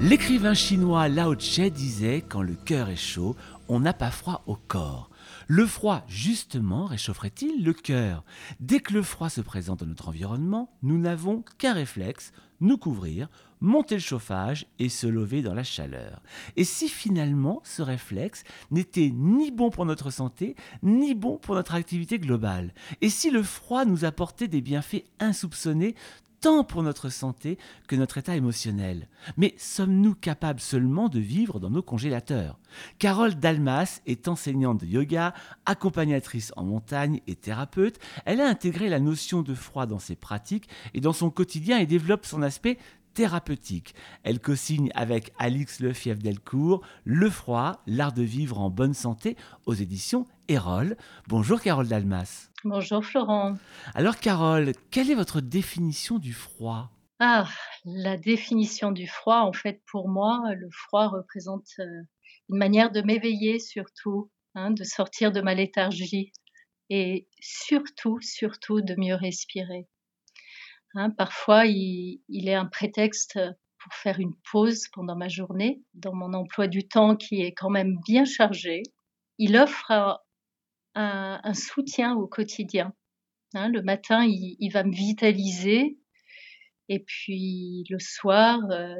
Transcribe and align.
L'écrivain 0.00 0.54
chinois 0.54 1.06
Lao 1.06 1.36
Tse 1.36 1.70
disait 1.70 2.24
Quand 2.28 2.42
le 2.42 2.54
cœur 2.54 2.88
est 2.88 2.96
chaud, 2.96 3.36
on 3.68 3.78
n'a 3.78 3.92
pas 3.92 4.10
froid 4.10 4.42
au 4.48 4.56
corps. 4.56 5.08
Le 5.46 5.66
froid, 5.66 6.02
justement, 6.08 6.86
réchaufferait-il 6.86 7.64
le 7.64 7.72
cœur? 7.74 8.24
Dès 8.58 8.80
que 8.80 8.92
le 8.92 9.02
froid 9.02 9.28
se 9.28 9.40
présente 9.40 9.80
dans 9.80 9.86
notre 9.86 10.08
environnement, 10.08 10.72
nous 10.82 10.98
n'avons 10.98 11.44
qu'un 11.58 11.74
réflexe, 11.74 12.32
nous 12.60 12.76
couvrir, 12.76 13.28
monter 13.60 13.94
le 13.94 14.00
chauffage 14.00 14.66
et 14.80 14.88
se 14.88 15.06
lever 15.06 15.42
dans 15.42 15.54
la 15.54 15.62
chaleur. 15.62 16.20
Et 16.56 16.64
si 16.64 16.88
finalement 16.88 17.60
ce 17.62 17.82
réflexe 17.82 18.42
n'était 18.72 19.12
ni 19.14 19.52
bon 19.52 19.70
pour 19.70 19.86
notre 19.86 20.10
santé, 20.10 20.56
ni 20.82 21.14
bon 21.14 21.38
pour 21.38 21.54
notre 21.54 21.74
activité 21.74 22.18
globale? 22.18 22.74
Et 23.00 23.10
si 23.10 23.30
le 23.30 23.44
froid 23.44 23.84
nous 23.84 24.04
apportait 24.04 24.48
des 24.48 24.60
bienfaits 24.60 25.04
insoupçonnés 25.20 25.94
tant 26.40 26.64
pour 26.64 26.82
notre 26.82 27.08
santé 27.08 27.58
que 27.86 27.96
notre 27.96 28.18
état 28.18 28.36
émotionnel. 28.36 29.08
Mais 29.36 29.54
sommes-nous 29.58 30.14
capables 30.14 30.60
seulement 30.60 31.08
de 31.08 31.18
vivre 31.18 31.60
dans 31.60 31.70
nos 31.70 31.82
congélateurs? 31.82 32.58
Carole 32.98 33.34
Dalmas 33.34 34.00
est 34.06 34.28
enseignante 34.28 34.80
de 34.80 34.86
yoga, 34.86 35.34
accompagnatrice 35.66 36.52
en 36.56 36.64
montagne 36.64 37.20
et 37.26 37.34
thérapeute. 37.34 37.98
Elle 38.24 38.40
a 38.40 38.48
intégré 38.48 38.88
la 38.88 39.00
notion 39.00 39.42
de 39.42 39.54
froid 39.54 39.86
dans 39.86 39.98
ses 39.98 40.16
pratiques 40.16 40.68
et 40.94 41.00
dans 41.00 41.12
son 41.12 41.30
quotidien 41.30 41.78
et 41.78 41.86
développe 41.86 42.26
son 42.26 42.42
aspect 42.42 42.78
thérapeutique. 43.14 43.94
Elle 44.22 44.40
co-signe 44.40 44.90
avec 44.94 45.32
Alix 45.38 45.80
Lefief 45.80 46.18
Delcourt 46.18 46.82
Le 47.04 47.28
froid, 47.28 47.82
l'art 47.86 48.12
de 48.12 48.22
vivre 48.22 48.60
en 48.60 48.70
bonne 48.70 48.94
santé 48.94 49.36
aux 49.66 49.74
éditions 49.74 50.26
Erol. 50.48 50.96
Bonjour 51.26 51.60
Carole 51.60 51.88
Dalmas. 51.88 52.50
Bonjour 52.64 53.04
Florent. 53.04 53.58
Alors 53.94 54.16
Carole, 54.16 54.72
quelle 54.90 55.10
est 55.10 55.14
votre 55.14 55.40
définition 55.40 56.18
du 56.18 56.32
froid? 56.32 56.90
Ah, 57.20 57.48
la 57.84 58.16
définition 58.16 58.90
du 58.90 59.06
froid, 59.06 59.40
en 59.40 59.52
fait, 59.52 59.82
pour 59.90 60.08
moi, 60.08 60.40
le 60.54 60.68
froid 60.70 61.08
représente 61.08 61.68
euh, 61.80 62.02
une 62.48 62.58
manière 62.58 62.90
de 62.90 63.02
m'éveiller 63.02 63.58
surtout, 63.58 64.30
hein, 64.54 64.70
de 64.70 64.84
sortir 64.84 65.32
de 65.32 65.40
ma 65.40 65.54
léthargie 65.54 66.32
et 66.90 67.28
surtout, 67.40 68.18
surtout 68.20 68.80
de 68.80 68.94
mieux 68.96 69.14
respirer. 69.14 69.86
Hein, 70.94 71.10
parfois, 71.10 71.66
il, 71.66 72.20
est 72.30 72.54
un 72.54 72.66
prétexte 72.66 73.38
pour 73.78 73.92
faire 73.92 74.18
une 74.18 74.34
pause 74.50 74.86
pendant 74.92 75.16
ma 75.16 75.28
journée, 75.28 75.82
dans 75.94 76.14
mon 76.14 76.32
emploi 76.32 76.66
du 76.66 76.88
temps 76.88 77.16
qui 77.16 77.42
est 77.42 77.52
quand 77.52 77.70
même 77.70 77.98
bien 78.06 78.24
chargé. 78.24 78.82
Il 79.38 79.56
offre 79.56 80.18
un, 80.94 81.54
soutien 81.54 82.14
au 82.14 82.26
quotidien. 82.26 82.92
Hein, 83.54 83.68
le 83.68 83.82
matin, 83.82 84.24
il, 84.24 84.70
va 84.72 84.84
me 84.84 84.92
vitaliser, 84.92 85.98
et 86.88 86.98
puis 86.98 87.84
le 87.88 87.98
soir, 87.98 88.60
euh, 88.70 88.94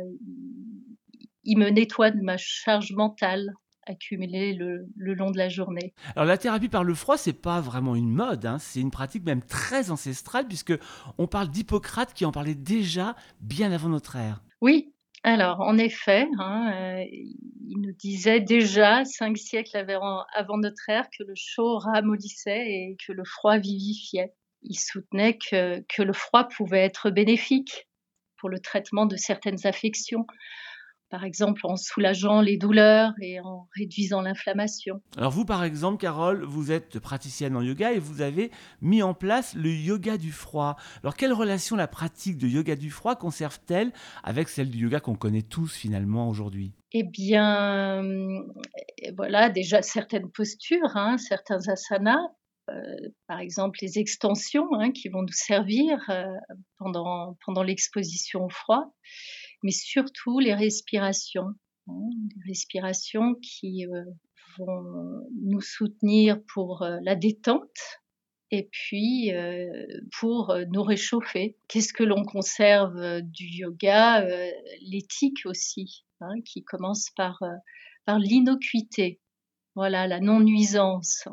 il 1.45 1.59
me 1.59 1.71
nettoie 1.71 2.11
de 2.11 2.21
ma 2.21 2.37
charge 2.37 2.93
mentale 2.93 3.53
accumulé 3.89 4.53
le, 4.53 4.87
long 4.97 5.31
de 5.31 5.39
la 5.39 5.49
journée. 5.49 5.95
Alors 6.15 6.27
la 6.27 6.39
thérapie 6.39 6.69
par 6.69 6.85
le 6.85 6.95
froid, 6.95 7.17
c'est 7.17 7.33
pas 7.33 7.61
vraiment 7.61 7.97
une 7.97 8.11
mode, 8.11 8.47
hein. 8.47 8.59
c'est 8.59 8.81
une 8.81 8.91
pratique 8.91 9.25
même 9.25 9.43
très 9.43 9.91
ancestrale 9.91 10.47
puisque 10.47 10.75
on 11.17 11.27
parle 11.27 11.49
d'Hippocrate 11.49 12.13
qui 12.13 12.25
en 12.25 12.33
parlait 12.33 12.55
déjà 12.55 13.17
bien 13.41 13.73
avant 13.73 13.89
notre 13.89 14.17
ère. 14.17 14.43
Oui, 14.61 14.93
alors 15.25 15.61
en 15.61 15.79
effet, 15.79 16.29
hein, 16.39 16.73
euh, 16.75 17.05
il 17.11 17.81
nous 17.81 17.93
disait 17.93 18.41
déjà 18.41 19.05
cinq 19.05 19.37
siècles 19.37 19.77
avant 19.77 20.59
notre 20.59 20.89
ère 20.89 21.09
que 21.11 21.25
le 21.25 21.35
chaud 21.35 21.79
ramollissait 21.79 22.67
et 22.67 22.97
que 23.07 23.13
le 23.13 23.25
froid 23.25 23.59
vivifiait. 23.59 24.33
Il 24.63 24.79
soutenait 24.79 25.39
que, 25.39 25.81
que 25.89 26.03
le 26.03 26.13
froid 26.13 26.45
pouvait 26.45 26.85
être 26.85 27.11
bénéfique 27.11 27.89
pour 28.37 28.49
le 28.49 28.61
traitement 28.61 29.07
de 29.07 29.17
certaines 29.17 29.67
affections 29.67 30.27
par 31.11 31.25
exemple 31.25 31.61
en 31.65 31.77
soulageant 31.77 32.41
les 32.41 32.57
douleurs 32.57 33.13
et 33.21 33.41
en 33.41 33.69
réduisant 33.77 34.21
l'inflammation. 34.21 35.01
Alors 35.17 35.33
vous, 35.33 35.45
par 35.45 35.65
exemple, 35.65 35.99
Carole, 35.99 36.45
vous 36.45 36.71
êtes 36.73 36.99
praticienne 36.99 37.57
en 37.57 37.63
yoga 37.63 37.93
et 37.93 37.99
vous 37.99 38.21
avez 38.21 38.51
mis 38.81 39.03
en 39.03 39.15
place 39.15 39.55
le 39.55 39.71
yoga 39.71 40.19
du 40.19 40.33
froid. 40.33 40.77
Alors 41.03 41.17
quelle 41.17 41.33
relation 41.33 41.77
la 41.77 41.89
pratique 41.89 42.39
de 42.39 42.47
yoga 42.47 42.77
du 42.77 42.91
froid 42.91 43.17
conserve-t-elle 43.17 43.93
avec 44.23 44.49
celle 44.49 44.71
du 44.71 44.79
yoga 44.79 45.01
qu'on 45.01 45.17
connaît 45.17 45.43
tous 45.43 45.75
finalement 45.75 46.29
aujourd'hui? 46.29 46.73
Eh 46.93 47.03
bien, 47.05 48.03
euh, 48.03 48.43
voilà, 49.17 49.51
déjà 49.51 49.83
certaines 49.83 50.31
postures, 50.31 50.97
hein, 50.97 51.19
certains 51.19 51.69
asanas, 51.69 52.29
euh, 52.71 53.09
par 53.27 53.41
exemple 53.41 53.79
les 53.83 53.99
extensions 53.99 54.69
hein, 54.75 54.91
qui 54.93 55.09
vont 55.09 55.23
nous 55.23 55.33
servir 55.33 55.99
euh, 56.11 56.25
pendant, 56.79 57.37
pendant 57.45 57.63
l'exposition 57.63 58.45
au 58.45 58.49
froid 58.49 58.95
mais 59.63 59.73
surtout 59.73 60.39
les 60.39 60.55
respirations, 60.55 61.55
hein, 61.89 62.11
les 62.37 62.51
respirations 62.51 63.35
qui 63.37 63.87
euh, 63.87 64.05
vont 64.59 65.27
nous 65.43 65.61
soutenir 65.61 66.41
pour 66.53 66.83
euh, 66.83 66.99
la 67.03 67.15
détente 67.15 68.01
et 68.51 68.69
puis 68.71 69.33
euh, 69.35 69.69
pour 70.19 70.57
nous 70.71 70.83
réchauffer. 70.83 71.57
Qu'est-ce 71.69 71.93
que 71.93 72.05
l'on 72.05 72.25
conserve 72.25 73.21
du 73.21 73.45
yoga 73.45 74.27
L'éthique 74.81 75.45
aussi, 75.45 76.05
hein, 76.21 76.41
qui 76.47 76.65
commence 76.65 77.11
par, 77.15 77.43
par 78.07 78.19
l'innocuité, 78.19 79.21
voilà, 79.75 80.07
la 80.07 80.21
non-nuisance. 80.21 81.29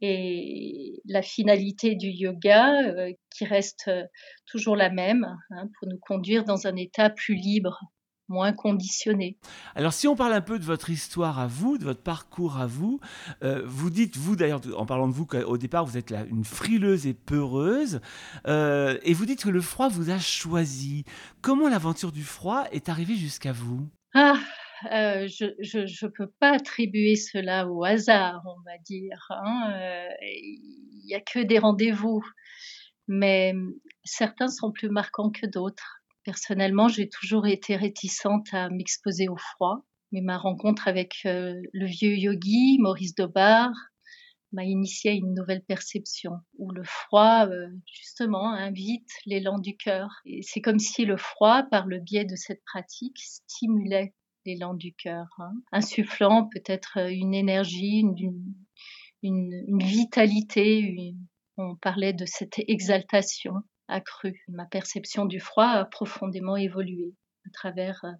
Et 0.00 1.00
la 1.04 1.22
finalité 1.22 1.96
du 1.96 2.08
yoga, 2.08 2.72
euh, 2.82 3.12
qui 3.36 3.44
reste 3.44 3.88
euh, 3.88 4.04
toujours 4.46 4.76
la 4.76 4.90
même, 4.90 5.24
hein, 5.50 5.68
pour 5.78 5.88
nous 5.88 5.98
conduire 5.98 6.44
dans 6.44 6.66
un 6.66 6.76
état 6.76 7.10
plus 7.10 7.34
libre, 7.34 7.80
moins 8.28 8.52
conditionné. 8.52 9.38
Alors 9.74 9.92
si 9.92 10.06
on 10.06 10.14
parle 10.14 10.34
un 10.34 10.40
peu 10.40 10.58
de 10.58 10.64
votre 10.64 10.90
histoire 10.90 11.40
à 11.40 11.46
vous, 11.46 11.78
de 11.78 11.84
votre 11.84 12.02
parcours 12.02 12.58
à 12.58 12.66
vous, 12.66 13.00
euh, 13.42 13.62
vous 13.66 13.90
dites, 13.90 14.16
vous 14.16 14.36
d'ailleurs, 14.36 14.60
en 14.76 14.86
parlant 14.86 15.08
de 15.08 15.14
vous, 15.14 15.26
qu'au 15.26 15.58
départ 15.58 15.84
vous 15.84 15.96
êtes 15.96 16.12
une 16.30 16.44
frileuse 16.44 17.06
et 17.06 17.14
peureuse, 17.14 18.00
et 18.46 19.14
vous 19.14 19.26
dites 19.26 19.42
que 19.42 19.48
le 19.48 19.60
froid 19.60 19.88
vous 19.88 20.10
a 20.10 20.18
choisi. 20.18 21.04
Comment 21.40 21.68
l'aventure 21.68 22.12
du 22.12 22.22
froid 22.22 22.66
est 22.70 22.88
arrivée 22.88 23.16
jusqu'à 23.16 23.52
vous? 23.52 23.88
Ah, 24.14 24.38
euh, 24.84 25.26
je 25.28 26.04
ne 26.04 26.10
peux 26.10 26.30
pas 26.38 26.52
attribuer 26.52 27.16
cela 27.16 27.68
au 27.68 27.84
hasard, 27.84 28.42
on 28.46 28.60
va 28.62 28.78
dire. 28.84 29.26
Hein, 29.30 29.72
euh, 29.74 30.08
il 30.22 31.02
n'y 31.04 31.14
a 31.14 31.20
que 31.20 31.40
des 31.40 31.58
rendez-vous, 31.58 32.22
mais 33.08 33.54
certains 34.04 34.48
sont 34.48 34.72
plus 34.72 34.88
marquants 34.88 35.30
que 35.30 35.46
d'autres. 35.46 36.02
Personnellement, 36.24 36.88
j'ai 36.88 37.08
toujours 37.08 37.46
été 37.46 37.76
réticente 37.76 38.52
à 38.52 38.68
m'exposer 38.68 39.28
au 39.28 39.36
froid, 39.36 39.84
mais 40.12 40.20
ma 40.20 40.38
rencontre 40.38 40.86
avec 40.86 41.16
euh, 41.26 41.54
le 41.72 41.86
vieux 41.86 42.16
yogi 42.16 42.78
Maurice 42.80 43.14
Dobar 43.14 43.70
m'a 44.52 44.64
initié 44.64 45.10
à 45.10 45.14
une 45.14 45.34
nouvelle 45.34 45.62
perception 45.62 46.32
où 46.56 46.70
le 46.70 46.82
froid, 46.82 47.46
justement, 47.84 48.50
invite 48.50 49.10
l'élan 49.26 49.58
du 49.58 49.76
cœur. 49.76 50.08
Et 50.24 50.40
c'est 50.42 50.62
comme 50.62 50.78
si 50.78 51.04
le 51.04 51.18
froid, 51.18 51.64
par 51.64 51.86
le 51.86 51.98
biais 51.98 52.24
de 52.24 52.34
cette 52.34 52.62
pratique, 52.64 53.18
stimulait 53.18 54.14
l'élan 54.48 54.74
du 54.74 54.94
cœur, 54.94 55.26
hein. 55.38 55.52
insufflant 55.72 56.48
peut-être 56.48 56.98
euh, 56.98 57.08
une 57.08 57.34
énergie, 57.34 58.02
une, 59.22 59.78
vitalité. 59.78 61.14
on 61.56 61.76
parlait 61.76 62.12
de 62.12 62.24
cette 62.24 62.58
exaltation 62.66 63.54
accrue. 63.88 64.44
Ma 64.48 64.64
perception 64.64 65.26
du 65.26 65.40
froid 65.40 65.66
a 65.66 65.84
profondément 65.84 66.56
évolué 66.56 67.14
à 67.46 67.50
travers 67.52 68.00
euh, 68.04 68.12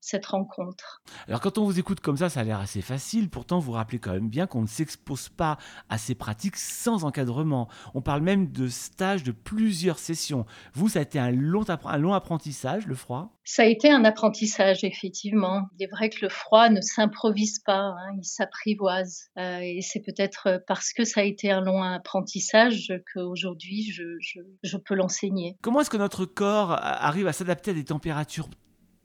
cette 0.00 0.26
rencontre. 0.26 1.02
Alors 1.28 1.40
quand 1.40 1.58
on 1.58 1.64
vous 1.64 1.78
écoute 1.78 2.00
comme 2.00 2.16
ça, 2.16 2.28
ça 2.28 2.40
a 2.40 2.44
l'air 2.44 2.60
assez 2.60 2.82
facile, 2.82 3.28
pourtant 3.28 3.58
vous 3.58 3.72
rappelez 3.72 3.98
quand 3.98 4.12
même 4.12 4.28
bien 4.28 4.46
qu'on 4.46 4.62
ne 4.62 4.66
s'expose 4.66 5.28
pas 5.28 5.58
à 5.88 5.98
ces 5.98 6.14
pratiques 6.14 6.56
sans 6.56 7.04
encadrement. 7.04 7.68
On 7.94 8.00
parle 8.00 8.22
même 8.22 8.50
de 8.50 8.68
stages 8.68 9.22
de 9.22 9.32
plusieurs 9.32 9.98
sessions. 9.98 10.46
Vous, 10.74 10.88
ça 10.88 11.00
a 11.00 11.02
été 11.02 11.18
un 11.18 11.30
long, 11.30 11.64
un 11.68 11.98
long 11.98 12.14
apprentissage, 12.14 12.86
le 12.86 12.94
froid? 12.94 13.36
Ça 13.44 13.62
a 13.62 13.66
été 13.66 13.90
un 13.90 14.04
apprentissage, 14.04 14.84
effectivement. 14.84 15.68
Il 15.78 15.84
est 15.84 15.90
vrai 15.90 16.08
que 16.08 16.18
le 16.22 16.28
froid 16.28 16.68
ne 16.68 16.80
s'improvise 16.80 17.58
pas, 17.58 17.94
hein, 17.96 18.16
il 18.16 18.24
s'apprivoise. 18.24 19.28
Euh, 19.38 19.58
et 19.60 19.80
c'est 19.82 20.00
peut-être 20.00 20.62
parce 20.66 20.92
que 20.92 21.04
ça 21.04 21.20
a 21.20 21.24
été 21.24 21.50
un 21.50 21.60
long 21.60 21.82
apprentissage 21.82 22.92
qu'aujourd'hui 23.12 23.90
je, 23.92 24.16
je, 24.20 24.40
je 24.62 24.76
peux 24.76 24.94
l'enseigner. 24.94 25.56
Comment 25.62 25.80
est-ce 25.80 25.90
que 25.90 25.96
notre 25.96 26.24
corps 26.24 26.72
arrive 26.72 27.26
à 27.26 27.32
s'adapter 27.32 27.72
à 27.72 27.74
des 27.74 27.84
températures 27.84 28.48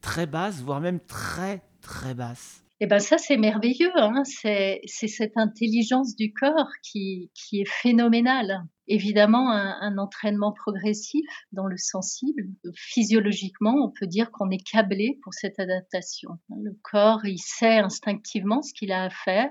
très 0.06 0.28
basse, 0.28 0.62
voire 0.62 0.81
même 0.81 1.00
très 1.00 1.63
très 1.81 2.13
basse. 2.13 2.63
Eh 2.80 2.86
ben 2.86 3.00
ça 3.00 3.18
c'est 3.18 3.38
merveilleux, 3.38 3.92
hein. 3.96 4.22
c'est 4.24 4.81
cette 4.86 5.36
intelligence 5.36 6.16
du 6.16 6.31
corps 6.31 6.69
qui, 6.84 7.31
qui 7.34 7.62
est 7.62 7.68
phénoménale. 7.68 8.62
Évidemment, 8.88 9.52
un, 9.52 9.98
entraînement 9.98 10.54
progressif 10.54 11.25
dans 11.54 11.66
le 11.66 11.78
sensible, 11.78 12.44
physiologiquement, 12.75 13.74
on 13.84 13.92
peut 14.00 14.06
dire 14.06 14.30
qu'on 14.31 14.52
est 14.52 14.63
câblé 14.63 15.18
pour 15.24 15.34
cette 15.34 15.57
adaptation. 15.57 16.30
Le 16.50 16.78
corps, 16.84 17.25
il 17.25 17.40
sait 17.40 17.80
instinctivement 17.80 18.62
ce 18.62 18.74
qu'il 18.74 18.92
a 18.92 19.06
à 19.06 19.10
faire. 19.10 19.50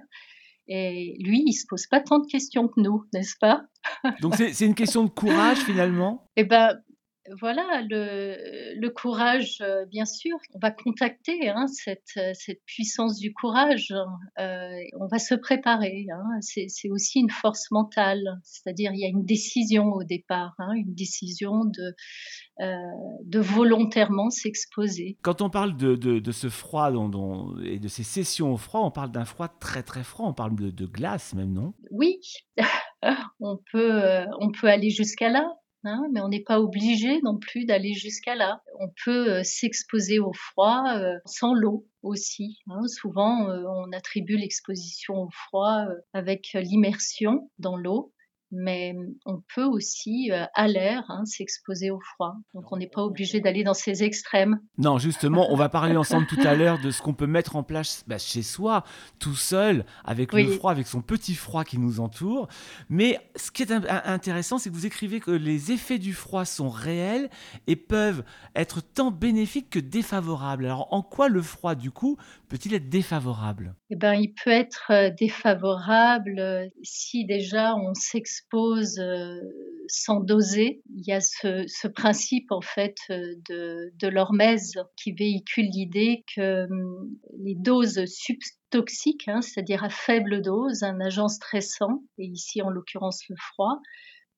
Et 0.68 1.16
lui, 1.18 1.42
il 1.46 1.52
se 1.52 1.64
pose 1.68 1.88
pas 1.88 2.00
tant 2.00 2.20
de 2.20 2.26
questions 2.26 2.68
que 2.68 2.80
nous, 2.80 3.04
n'est-ce 3.12 3.34
pas? 3.40 3.64
Donc 4.20 4.36
c'est 4.36 4.66
une 4.66 4.76
question 4.76 5.02
de 5.02 5.10
courage 5.10 5.58
finalement? 5.58 6.30
Eh 6.36 6.44
ben, 6.44 6.78
voilà, 7.40 7.82
le, 7.88 8.78
le 8.78 8.90
courage, 8.90 9.58
euh, 9.62 9.86
bien 9.86 10.04
sûr, 10.04 10.36
on 10.54 10.58
va 10.58 10.70
contacter 10.70 11.48
hein, 11.48 11.66
cette, 11.68 12.02
euh, 12.18 12.32
cette 12.34 12.62
puissance 12.66 13.18
du 13.18 13.32
courage, 13.32 13.94
euh, 14.38 14.80
on 14.98 15.06
va 15.06 15.18
se 15.18 15.34
préparer. 15.34 16.06
Hein, 16.12 16.38
c'est 16.40 16.90
aussi 16.90 17.20
une 17.20 17.30
force 17.30 17.70
mentale, 17.70 18.40
c'est-à-dire 18.42 18.92
il 18.92 19.00
y 19.00 19.04
a 19.04 19.08
une 19.08 19.24
décision 19.24 19.92
au 19.92 20.04
départ, 20.04 20.54
hein, 20.58 20.72
une 20.74 20.94
décision 20.94 21.64
de, 21.64 21.94
euh, 22.60 22.74
de 23.24 23.40
volontairement 23.40 24.30
s'exposer. 24.30 25.16
Quand 25.22 25.42
on 25.42 25.50
parle 25.50 25.76
de, 25.76 25.96
de, 25.96 26.18
de 26.18 26.32
ce 26.32 26.48
froid 26.48 26.92
dont, 26.92 27.08
dont, 27.08 27.56
et 27.64 27.78
de 27.78 27.88
ces 27.88 28.04
sessions 28.04 28.52
au 28.52 28.56
froid, 28.56 28.80
on 28.82 28.90
parle 28.90 29.10
d'un 29.10 29.24
froid 29.24 29.48
très 29.48 29.82
très 29.82 30.04
froid, 30.04 30.26
on 30.28 30.34
parle 30.34 30.54
de, 30.56 30.70
de 30.70 30.86
glace 30.86 31.34
même, 31.34 31.52
non? 31.52 31.74
Oui, 31.90 32.20
on 33.40 33.58
peut, 33.72 34.04
euh, 34.04 34.26
on 34.40 34.52
peut 34.52 34.68
aller 34.68 34.90
jusqu'à 34.90 35.30
là. 35.30 35.50
Hein, 35.84 36.08
mais 36.12 36.20
on 36.20 36.28
n'est 36.28 36.42
pas 36.42 36.60
obligé 36.60 37.20
non 37.22 37.38
plus 37.38 37.66
d'aller 37.66 37.92
jusqu'à 37.92 38.34
là. 38.34 38.62
On 38.80 38.88
peut 39.04 39.30
euh, 39.30 39.42
s'exposer 39.44 40.18
au 40.18 40.32
froid 40.32 40.82
euh, 40.96 41.18
sans 41.26 41.52
l'eau 41.52 41.86
aussi. 42.02 42.58
Hein. 42.68 42.86
Souvent, 42.88 43.50
euh, 43.50 43.64
on 43.68 43.92
attribue 43.92 44.38
l'exposition 44.38 45.24
au 45.24 45.28
froid 45.30 45.84
avec 46.14 46.52
l'immersion 46.54 47.50
dans 47.58 47.76
l'eau 47.76 48.14
mais 48.50 48.94
on 49.26 49.42
peut 49.54 49.64
aussi 49.64 50.30
euh, 50.30 50.44
à 50.54 50.68
l'air 50.68 51.04
hein, 51.08 51.24
s'exposer 51.24 51.90
au 51.90 52.00
froid. 52.00 52.36
Donc 52.54 52.70
on 52.70 52.76
n'est 52.76 52.88
pas 52.88 53.02
obligé 53.02 53.40
d'aller 53.40 53.64
dans 53.64 53.74
ces 53.74 54.02
extrêmes. 54.02 54.60
Non, 54.78 54.98
justement, 54.98 55.52
on 55.52 55.56
va 55.56 55.68
parler 55.68 55.96
ensemble 55.96 56.26
tout 56.26 56.40
à 56.44 56.54
l'heure 56.54 56.78
de 56.80 56.90
ce 56.90 57.02
qu'on 57.02 57.14
peut 57.14 57.26
mettre 57.26 57.56
en 57.56 57.62
place 57.62 58.04
bah, 58.06 58.18
chez 58.18 58.42
soi, 58.42 58.84
tout 59.18 59.34
seul, 59.34 59.84
avec 60.04 60.32
oui. 60.32 60.44
le 60.44 60.52
froid, 60.52 60.70
avec 60.70 60.86
son 60.86 61.02
petit 61.02 61.34
froid 61.34 61.64
qui 61.64 61.78
nous 61.78 62.00
entoure. 62.00 62.48
Mais 62.88 63.18
ce 63.36 63.50
qui 63.50 63.62
est 63.62 63.72
intéressant, 63.72 64.58
c'est 64.58 64.70
que 64.70 64.74
vous 64.74 64.86
écrivez 64.86 65.20
que 65.20 65.30
les 65.30 65.72
effets 65.72 65.98
du 65.98 66.12
froid 66.12 66.44
sont 66.44 66.70
réels 66.70 67.30
et 67.66 67.76
peuvent 67.76 68.24
être 68.54 68.80
tant 68.80 69.10
bénéfiques 69.10 69.70
que 69.70 69.78
défavorables. 69.78 70.66
Alors 70.66 70.88
en 70.92 71.02
quoi 71.02 71.28
le 71.28 71.42
froid, 71.42 71.74
du 71.74 71.90
coup, 71.90 72.16
peut-il 72.48 72.74
être 72.74 72.88
défavorable? 72.88 73.74
Eh 73.94 73.96
bien, 73.96 74.14
il 74.14 74.34
peut 74.34 74.50
être 74.50 74.90
euh, 74.90 75.10
défavorable 75.10 76.40
euh, 76.40 76.66
si 76.82 77.24
déjà 77.26 77.76
on 77.76 77.94
s'expose 77.94 78.98
expose 78.98 78.98
euh, 78.98 79.40
sans 79.86 80.18
doser. 80.18 80.82
Il 80.96 81.04
y 81.06 81.12
a 81.12 81.20
ce, 81.20 81.86
principe 81.86 82.50
en 82.50 82.60
fait 82.60 82.96
de, 83.08 83.92
de 83.96 84.08
l'hormèse 84.08 84.72
qui 84.96 85.12
véhicule 85.12 85.66
l'idée 85.72 86.24
que 86.34 86.64
hum, 86.64 87.08
les 87.38 87.54
doses 87.54 88.04
subtoxiques, 88.06 89.28
hein, 89.28 89.40
c'est-à-dire 89.42 89.84
à 89.84 89.90
faible 89.90 90.42
dose, 90.42 90.82
un 90.82 90.98
agent 91.00 91.28
stressant, 91.28 92.02
et 92.18 92.24
ici 92.24 92.62
en 92.62 92.70
l'occurrence 92.70 93.22
le 93.28 93.36
froid, 93.38 93.78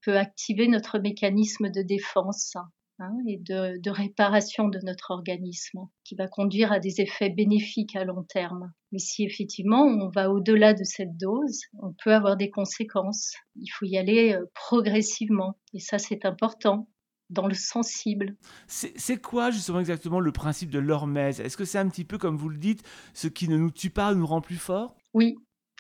peut 0.02 0.18
activer 0.18 0.68
notre 0.68 0.98
mécanisme 0.98 1.70
de 1.70 1.80
défense 1.80 2.56
hein, 2.98 3.16
et 3.26 3.38
de, 3.38 3.78
de, 3.78 3.90
réparation 3.90 4.68
de 4.68 4.78
notre 4.82 5.10
organisme, 5.10 5.80
qui 6.04 6.14
va 6.14 6.28
conduire 6.28 6.72
à 6.72 6.80
des 6.80 7.00
effets 7.00 7.30
bénéfiques 7.30 7.96
à 7.96 8.04
long 8.04 8.24
terme. 8.24 8.72
Mais 8.92 8.98
si 8.98 9.24
effectivement 9.24 9.82
on 9.82 10.08
va 10.08 10.30
au-delà 10.30 10.74
de 10.74 10.84
cette 10.84 11.16
dose, 11.16 11.60
on 11.80 11.94
peut 12.04 12.14
avoir 12.14 12.36
des 12.36 12.50
conséquences. 12.50 13.34
Il 13.56 13.68
faut 13.68 13.86
y 13.86 13.98
aller 13.98 14.34
euh, 14.34 14.44
progressivement, 14.54 15.58
et 15.74 15.80
ça 15.80 15.98
c'est 15.98 16.24
important 16.24 16.88
dans 17.30 17.46
le 17.46 17.54
sensible. 17.54 18.36
C'est 18.66 19.20
quoi 19.20 19.50
justement 19.50 19.80
exactement 19.80 20.20
le 20.20 20.32
principe 20.32 20.70
de 20.70 20.78
l'hormèse? 20.78 21.40
Est-ce 21.40 21.56
que 21.56 21.64
c'est 21.64 21.78
un 21.78 21.88
petit 21.88 22.04
peu 22.04 22.18
comme 22.18 22.36
vous 22.36 22.48
le 22.48 22.58
dites, 22.58 22.82
ce 23.14 23.28
qui 23.28 23.48
ne 23.48 23.56
nous 23.56 23.70
tue 23.70 23.90
pas 23.90 24.14
nous 24.14 24.26
rend 24.26 24.40
plus 24.40 24.56
fort 24.56 24.96
Oui, 25.14 25.36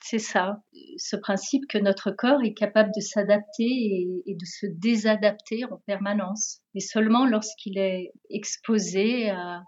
c'est 0.08 0.20
ça, 0.20 0.62
ce 0.98 1.16
principe 1.16 1.64
que 1.68 1.78
notre 1.78 2.12
corps 2.12 2.42
est 2.44 2.54
capable 2.54 2.90
de 2.94 3.00
s'adapter 3.00 3.64
et, 3.64 4.22
et, 4.26 4.34
de 4.34 4.44
se 4.44 4.66
désadapter 4.66 5.64
en 5.64 5.78
permanence, 5.86 6.60
mais 6.74 6.80
seulement 6.80 7.26
lorsqu'il 7.26 7.76
est 7.76 8.12
exposé 8.30 9.30
à, 9.30 9.62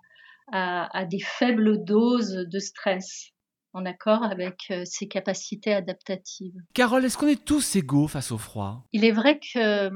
à, 0.53 0.97
à, 0.97 1.05
des 1.07 1.19
faibles 1.19 1.83
doses 1.83 2.47
de 2.49 2.59
stress 2.61 3.33
en 3.73 3.85
accord 3.85 4.23
avec 4.23 4.67
euh, 4.71 4.83
ses 4.85 5.09
capacités 5.09 5.75
adaptatives. 5.75 6.55
Carole, 6.73 7.05
est-ce 7.05 7.19
qu'on 7.19 7.27
est 7.27 7.45
tous 7.45 7.75
égaux 7.75 8.07
face 8.07 8.31
au 8.31 8.39
froid? 8.39 8.85
Il 8.93 9.05
est 9.05 9.13
vrai 9.13 9.41
qu'on 9.41 9.59
euh, 9.61 9.91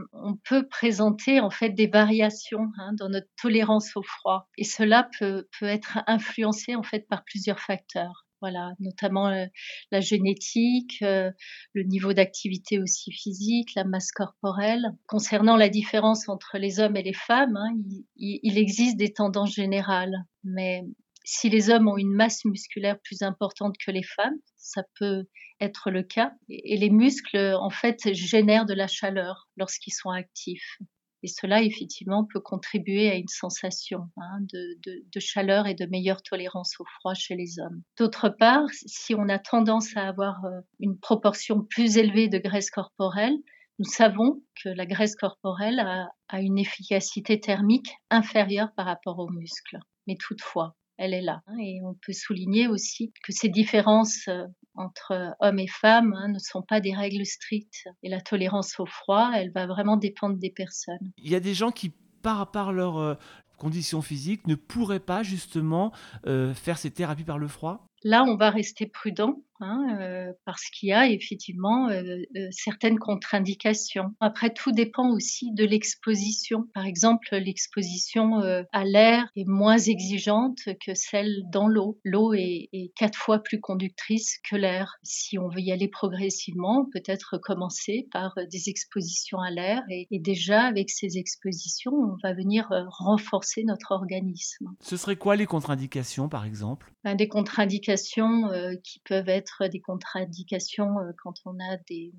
peut 0.44 0.66
présenter 0.66 1.40
en 1.40 1.50
fait 1.50 1.70
des 1.70 1.86
variations 1.86 2.66
hein, 2.78 2.92
dans 2.98 3.08
notre 3.08 3.28
tolérance 3.40 3.96
au 3.96 4.02
froid. 4.02 4.48
Et 4.58 4.64
cela 4.64 5.08
peut, 5.18 5.48
peut 5.58 5.66
être 5.66 5.98
influencé 6.06 6.74
en 6.74 6.82
fait 6.82 7.06
par 7.08 7.22
plusieurs 7.24 7.60
facteurs 7.60 8.26
voilà, 8.42 8.72
notamment 8.80 9.28
euh, 9.28 9.46
la 9.92 10.00
génétique, 10.00 10.98
euh, 11.02 11.30
le 11.74 11.84
niveau 11.84 12.12
d'activité 12.12 12.80
aussi 12.80 13.12
physique, 13.12 13.74
la 13.76 13.84
masse 13.84 14.10
corporelle. 14.10 14.84
Concernant 15.06 15.56
la 15.56 15.68
différence 15.68 16.28
entre 16.28 16.58
les 16.58 16.80
hommes 16.80 16.96
et 16.96 17.04
les 17.04 17.14
femmes, 17.14 17.56
hein, 17.56 17.72
il, 18.16 18.40
il, 18.42 18.58
existe 18.58 18.96
des 18.96 19.12
tendances 19.12 19.54
générales, 19.54 20.26
mais 20.42 20.82
si 21.24 21.48
les 21.50 21.70
hommes 21.70 21.86
ont 21.86 21.96
une 21.96 22.12
masse 22.12 22.44
musculaire 22.44 22.98
plus 22.98 23.22
importante 23.22 23.76
que 23.78 23.92
les 23.92 24.02
femmes, 24.02 24.36
ça 24.56 24.82
peut 24.98 25.24
être 25.60 25.92
le 25.92 26.02
cas, 26.02 26.32
et 26.48 26.76
les 26.76 26.90
muscles 26.90 27.54
en 27.60 27.70
fait 27.70 28.12
génèrent 28.12 28.66
de 28.66 28.74
la 28.74 28.88
chaleur 28.88 29.48
lorsqu'ils 29.56 29.92
sont 29.92 30.10
actifs. 30.10 30.78
Et 31.22 31.28
cela, 31.28 31.62
effectivement, 31.62 32.24
peut 32.24 32.40
contribuer 32.40 33.08
à 33.10 33.14
une 33.14 33.28
sensation 33.28 34.08
hein, 34.16 34.38
de, 34.52 35.20
chaleur 35.20 35.66
et 35.66 35.74
de 35.74 35.86
meilleure 35.86 36.22
tolérance 36.22 36.74
au 36.80 36.84
froid 36.98 37.14
chez 37.14 37.36
les 37.36 37.60
hommes. 37.60 37.82
D'autre 37.96 38.28
part, 38.28 38.66
si 38.70 39.14
on 39.14 39.28
a 39.28 39.38
tendance 39.38 39.96
à 39.96 40.08
avoir 40.08 40.44
euh, 40.44 40.60
une 40.80 40.98
proportion 40.98 41.62
plus 41.62 41.96
élevée 41.96 42.28
de 42.28 42.38
graisse 42.38 42.70
corporelle, 42.70 43.36
nous 43.78 43.84
savons 43.84 44.42
que 44.62 44.68
la 44.68 44.86
graisse 44.86 45.16
corporelle 45.16 45.80
a 46.28 46.40
une 46.40 46.58
efficacité 46.58 47.40
thermique 47.40 47.90
inférieure 48.10 48.72
par 48.76 48.86
rapport 48.86 49.18
aux 49.18 49.30
muscles. 49.30 49.78
Mais 50.06 50.16
toutefois, 50.16 50.76
elle 50.98 51.14
est 51.14 51.22
là. 51.22 51.40
Hein, 51.46 51.56
et 51.60 51.80
on 51.84 51.94
peut 51.94 52.12
souligner 52.12 52.68
aussi 52.68 53.12
que 53.24 53.32
ces 53.32 53.48
différences 53.48 54.28
euh, 54.28 54.44
entre 54.74 55.34
hommes 55.40 55.58
et 55.58 55.68
femmes 55.68 56.14
hein, 56.14 56.28
ne 56.28 56.38
sont 56.38 56.62
pas 56.62 56.80
des 56.80 56.94
règles 56.94 57.26
strictes. 57.26 57.84
Et 58.02 58.08
la 58.08 58.20
tolérance 58.20 58.78
au 58.80 58.86
froid, 58.86 59.30
elle 59.34 59.52
va 59.52 59.66
vraiment 59.66 59.96
dépendre 59.96 60.36
des 60.36 60.50
personnes. 60.50 61.12
Il 61.18 61.30
y 61.30 61.34
a 61.34 61.40
des 61.40 61.54
gens 61.54 61.70
qui, 61.70 61.92
par, 62.22 62.50
par 62.50 62.72
leur 62.72 62.98
euh, 62.98 63.14
condition 63.58 64.02
physique, 64.02 64.46
ne 64.46 64.54
pourraient 64.54 65.00
pas 65.00 65.22
justement 65.22 65.92
euh, 66.26 66.52
faire 66.54 66.78
ces 66.78 66.90
thérapies 66.90 67.24
par 67.24 67.38
le 67.38 67.48
froid? 67.48 67.86
Là, 68.02 68.24
on 68.26 68.36
va 68.36 68.50
rester 68.50 68.86
prudent 68.86 69.36
hein, 69.62 69.96
euh, 70.00 70.32
parce 70.44 70.68
qu'il 70.70 70.90
y 70.90 70.92
a 70.92 71.08
effectivement 71.08 71.88
euh, 71.88 72.18
euh, 72.36 72.48
certaines 72.50 72.98
contre-indications. 72.98 74.14
Après, 74.20 74.52
tout 74.52 74.72
dépend 74.72 75.10
aussi 75.10 75.52
de 75.52 75.64
l'exposition. 75.64 76.68
Par 76.74 76.84
exemple, 76.84 77.28
l'exposition 77.32 78.42
à 78.72 78.84
l'air 78.84 79.30
est 79.36 79.46
moins 79.46 79.78
exigeante 79.78 80.58
que 80.84 80.94
celle 80.94 81.42
dans 81.50 81.68
l'eau. 81.68 81.98
L'eau 82.04 82.34
est, 82.34 82.68
est, 82.72 82.92
quatre 82.96 83.18
fois 83.18 83.38
plus 83.38 83.60
conductrice 83.60 84.38
que 84.48 84.56
l'air. 84.56 84.96
Si 85.02 85.38
on 85.38 85.48
veut 85.48 85.60
y 85.60 85.72
aller 85.72 85.88
progressivement, 85.88 86.86
peut-être 86.92 87.38
commencer 87.38 88.08
par 88.12 88.34
des 88.50 88.68
expositions 88.68 89.38
à 89.38 89.50
l'air 89.50 89.82
et, 89.88 90.06
et, 90.10 90.18
déjà 90.18 90.62
avec 90.62 90.90
ces 90.90 91.18
expositions, 91.18 91.92
on 91.92 92.16
va 92.22 92.34
venir 92.34 92.68
renforcer 92.88 93.64
notre 93.64 93.92
organisme. 93.92 94.68
Ce 94.80 94.96
serait 94.96 95.16
quoi 95.16 95.36
les 95.36 95.46
contre-indications, 95.46 96.28
par 96.28 96.44
exemple? 96.44 96.92
Ben, 97.04 97.16
Des 97.16 97.28
contre-indications 97.28 98.50
euh, 98.52 98.74
qui 98.82 99.00
peuvent 99.00 99.28
être 99.28 99.51
des 99.60 99.80
contre-indications 99.80 100.98
euh, 100.98 101.12
quand 101.22 101.34
on 101.44 101.52
a 101.60 101.76
des, 101.88 102.12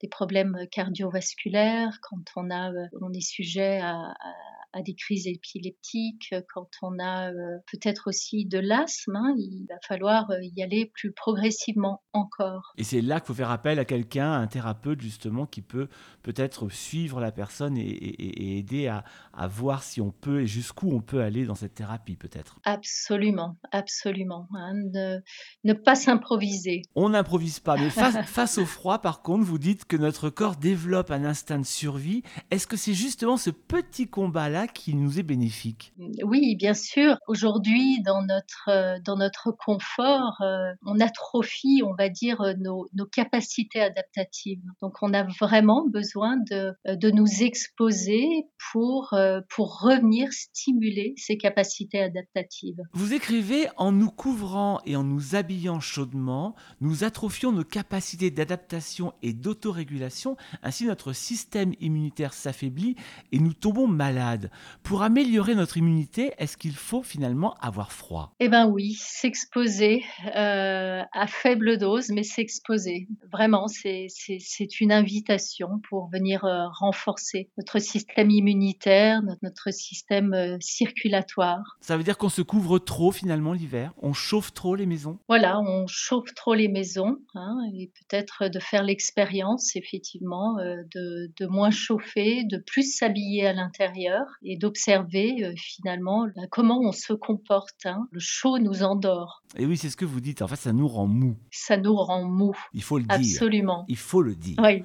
des, 0.00 0.08
problèmes 0.08 0.56
cardiovasculaires, 0.70 1.98
quand 2.02 2.24
on, 2.36 2.50
a, 2.50 2.72
euh, 2.72 2.86
on 3.00 3.12
est 3.12 3.20
sujet 3.20 3.78
à, 3.80 3.94
à, 3.94 4.34
à, 4.74 4.82
des 4.82 4.94
crises 4.94 5.26
épileptiques, 5.26 6.34
quand 6.52 6.68
on 6.82 6.98
a 6.98 7.32
euh, 7.32 7.58
peut-être 7.70 8.08
aussi 8.08 8.44
de 8.44 8.58
l'asthme, 8.58 9.16
hein, 9.16 9.34
il 9.38 9.66
va 9.68 9.76
falloir 9.86 10.30
euh, 10.30 10.38
y 10.42 10.62
aller 10.62 10.90
plus 10.94 11.12
progressivement 11.12 12.02
encore. 12.12 12.74
Et 12.76 12.84
c'est 12.84 13.00
là 13.00 13.20
qu'il 13.20 13.28
faut 13.28 13.34
faire 13.34 13.50
appel 13.50 13.78
à 13.78 13.84
quelqu'un, 13.84 14.32
un 14.32 14.46
thérapeute 14.46 15.00
justement, 15.00 15.46
qui 15.46 15.62
peut 15.62 15.88
peut-être 16.22 16.68
suivre 16.68 17.20
la 17.20 17.32
personne 17.32 17.78
et, 17.78 17.82
et, 17.82 18.54
et 18.54 18.58
aider 18.58 18.88
à, 18.88 19.04
à, 19.32 19.46
voir 19.46 19.82
si 19.82 20.00
on 20.00 20.10
peut 20.10 20.42
et 20.42 20.46
jusqu'où 20.46 20.90
on 20.90 21.00
peut 21.00 21.22
aller 21.22 21.44
dans 21.44 21.54
cette 21.54 21.74
thérapie 21.74 22.16
peut-être. 22.16 22.58
Absolument, 22.64 23.56
absolument. 23.72 24.48
Hein, 24.54 24.74
ne, 24.74 25.20
ne 25.62 25.72
pas 25.72 25.94
s'improviser. 25.94 26.73
On 26.94 27.10
n'improvise 27.10 27.60
pas, 27.60 27.76
mais 27.76 27.90
face, 27.90 28.16
face 28.26 28.58
au 28.58 28.66
froid, 28.66 28.98
par 28.98 29.22
contre, 29.22 29.44
vous 29.44 29.58
dites 29.58 29.84
que 29.84 29.96
notre 29.96 30.30
corps 30.30 30.56
développe 30.56 31.10
un 31.10 31.24
instinct 31.24 31.58
de 31.58 31.64
survie. 31.64 32.22
Est-ce 32.50 32.66
que 32.66 32.76
c'est 32.76 32.94
justement 32.94 33.36
ce 33.36 33.50
petit 33.50 34.08
combat-là 34.08 34.66
qui 34.66 34.94
nous 34.94 35.18
est 35.18 35.22
bénéfique? 35.22 35.92
Oui, 36.22 36.56
bien 36.56 36.74
sûr. 36.74 37.16
Aujourd'hui, 37.28 38.02
dans 38.02 38.22
notre, 38.22 39.00
dans 39.02 39.16
notre 39.16 39.50
confort, 39.52 40.40
euh, 40.40 40.72
on 40.84 41.00
atrophie, 41.00 41.82
on 41.84 41.94
va 41.94 42.08
dire, 42.08 42.42
nos, 42.58 42.88
nos, 42.94 43.06
capacités 43.06 43.80
adaptatives. 43.80 44.60
Donc, 44.80 44.94
on 45.02 45.12
a 45.14 45.24
vraiment 45.40 45.86
besoin 45.86 46.36
de, 46.50 46.72
de 46.86 47.10
nous 47.10 47.42
exposer 47.42 48.46
pour, 48.72 49.12
euh, 49.12 49.40
pour 49.48 49.80
revenir 49.80 50.32
stimuler 50.32 51.14
ces 51.16 51.36
capacités 51.36 52.00
adaptatives. 52.00 52.80
Vous 52.92 53.14
écrivez 53.14 53.68
en 53.76 53.92
nous 53.92 54.10
couvrant 54.10 54.80
et 54.86 54.96
en 54.96 55.04
nous 55.04 55.34
habillant 55.34 55.80
chaudement, 55.80 56.54
nous 56.80 57.04
atrophions 57.04 57.52
nos 57.52 57.64
capacités 57.64 58.30
d'adaptation 58.30 59.14
et 59.22 59.32
d'autorégulation, 59.32 60.36
ainsi 60.62 60.86
notre 60.86 61.12
système 61.12 61.72
immunitaire 61.80 62.32
s'affaiblit 62.32 62.96
et 63.32 63.38
nous 63.38 63.54
tombons 63.54 63.86
malades. 63.86 64.50
Pour 64.82 65.02
améliorer 65.02 65.54
notre 65.54 65.76
immunité, 65.76 66.32
est-ce 66.38 66.56
qu'il 66.56 66.74
faut 66.74 67.02
finalement 67.02 67.54
avoir 67.60 67.92
froid? 67.92 68.34
Eh 68.40 68.48
bien 68.48 68.66
oui, 68.66 68.94
s'exposer 68.98 70.04
euh, 70.36 71.02
à 71.12 71.26
faible 71.26 71.78
dose, 71.78 72.10
mais 72.10 72.22
s'exposer. 72.22 73.08
Vraiment, 73.32 73.66
c'est 73.68 74.80
une 74.80 74.92
invitation 74.92 75.80
pour 75.88 76.08
venir 76.10 76.44
euh, 76.44 76.66
renforcer 76.72 77.50
notre 77.56 77.78
système 77.78 78.30
immunitaire, 78.30 79.22
notre, 79.42 79.70
système 79.70 80.34
euh, 80.34 80.56
circulatoire. 80.60 81.78
Ça 81.80 81.96
veut 81.96 82.02
dire 82.02 82.18
qu'on 82.18 82.28
se 82.28 82.42
couvre 82.42 82.78
trop 82.78 83.12
finalement 83.12 83.52
l'hiver? 83.52 83.92
On 84.02 84.12
chauffe 84.12 84.52
trop 84.52 84.74
les 84.74 84.86
maisons? 84.86 85.18
Voilà, 85.28 85.60
on 85.60 85.86
chauffe 85.86 86.34
trop 86.34 86.43
les 86.52 86.68
maisons 86.68 87.16
hein, 87.34 87.56
et 87.74 87.90
peut-être 87.94 88.48
de 88.48 88.58
faire 88.58 88.82
l'expérience 88.82 89.76
effectivement 89.76 90.56
de, 90.94 91.30
de, 91.36 91.46
moins 91.46 91.70
chauffer, 91.70 92.44
de 92.44 92.58
plus 92.58 92.94
s'habiller 92.94 93.46
à 93.46 93.52
l'intérieur 93.52 94.26
et 94.42 94.56
d'observer 94.56 95.54
finalement 95.56 96.26
bah, 96.36 96.42
comment 96.50 96.80
on 96.80 96.92
se 96.92 97.12
comporte. 97.12 97.86
Hein. 97.86 98.08
Le 98.10 98.20
chaud 98.20 98.58
nous 98.58 98.82
endort. 98.82 99.42
Et 99.56 99.66
oui, 99.66 99.76
c'est 99.76 99.90
ce 99.90 99.96
que 99.96 100.04
vous 100.04 100.20
dites. 100.20 100.42
En 100.42 100.48
fait, 100.48 100.56
ça 100.56 100.72
nous 100.72 100.88
rend 100.88 101.06
mou. 101.06 101.36
Ça 101.50 101.76
nous 101.76 101.94
rend 101.94 102.24
mou. 102.24 102.52
Il 102.72 102.82
faut 102.82 102.98
le 102.98 103.04
dire. 103.04 103.14
Absolument. 103.14 103.84
Il 103.88 103.96
faut 103.96 104.22
le 104.22 104.34
dire. 104.34 104.56
Oui. 104.62 104.84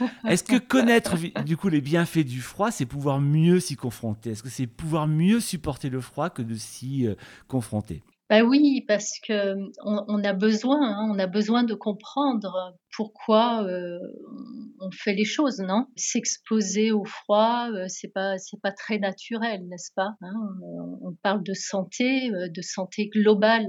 Est-ce 0.28 0.44
que 0.44 0.58
connaître 0.58 1.16
du 1.44 1.56
coup 1.56 1.68
les 1.68 1.80
bienfaits 1.80 2.24
du 2.24 2.40
froid, 2.40 2.70
c'est 2.70 2.86
pouvoir 2.86 3.20
mieux 3.20 3.60
s'y 3.60 3.76
confronter? 3.76 4.30
Est-ce 4.30 4.42
que 4.42 4.48
c'est 4.48 4.66
pouvoir 4.66 5.06
mieux 5.08 5.40
supporter 5.40 5.88
le 5.88 6.00
froid 6.00 6.30
que 6.30 6.42
de 6.42 6.54
s'y 6.54 7.06
euh, 7.06 7.14
confronter? 7.48 8.02
Bah 8.30 8.42
oui, 8.44 8.84
parce 8.86 9.18
que 9.26 9.56
on, 9.82 10.22
a 10.22 10.32
besoin, 10.32 10.78
hein, 10.80 11.08
on 11.12 11.18
a 11.18 11.26
besoin 11.26 11.64
de 11.64 11.74
comprendre 11.74 12.76
pourquoi 12.94 13.64
euh, 13.64 13.98
on 14.78 14.92
fait 14.92 15.14
les 15.14 15.24
choses, 15.24 15.58
non? 15.58 15.86
S'exposer 15.96 16.92
au 16.92 17.04
froid, 17.04 17.68
euh, 17.72 17.86
c'est 17.88 18.12
pas 18.12 18.38
c'est 18.38 18.60
pas 18.62 18.70
très 18.70 19.00
naturel, 19.00 19.66
n'est-ce 19.66 19.90
pas? 19.96 20.14
Hein 20.22 20.34
On 21.02 21.12
parle 21.24 21.42
de 21.42 21.54
santé, 21.54 22.30
euh, 22.32 22.48
de 22.48 22.62
santé 22.62 23.08
globale, 23.08 23.66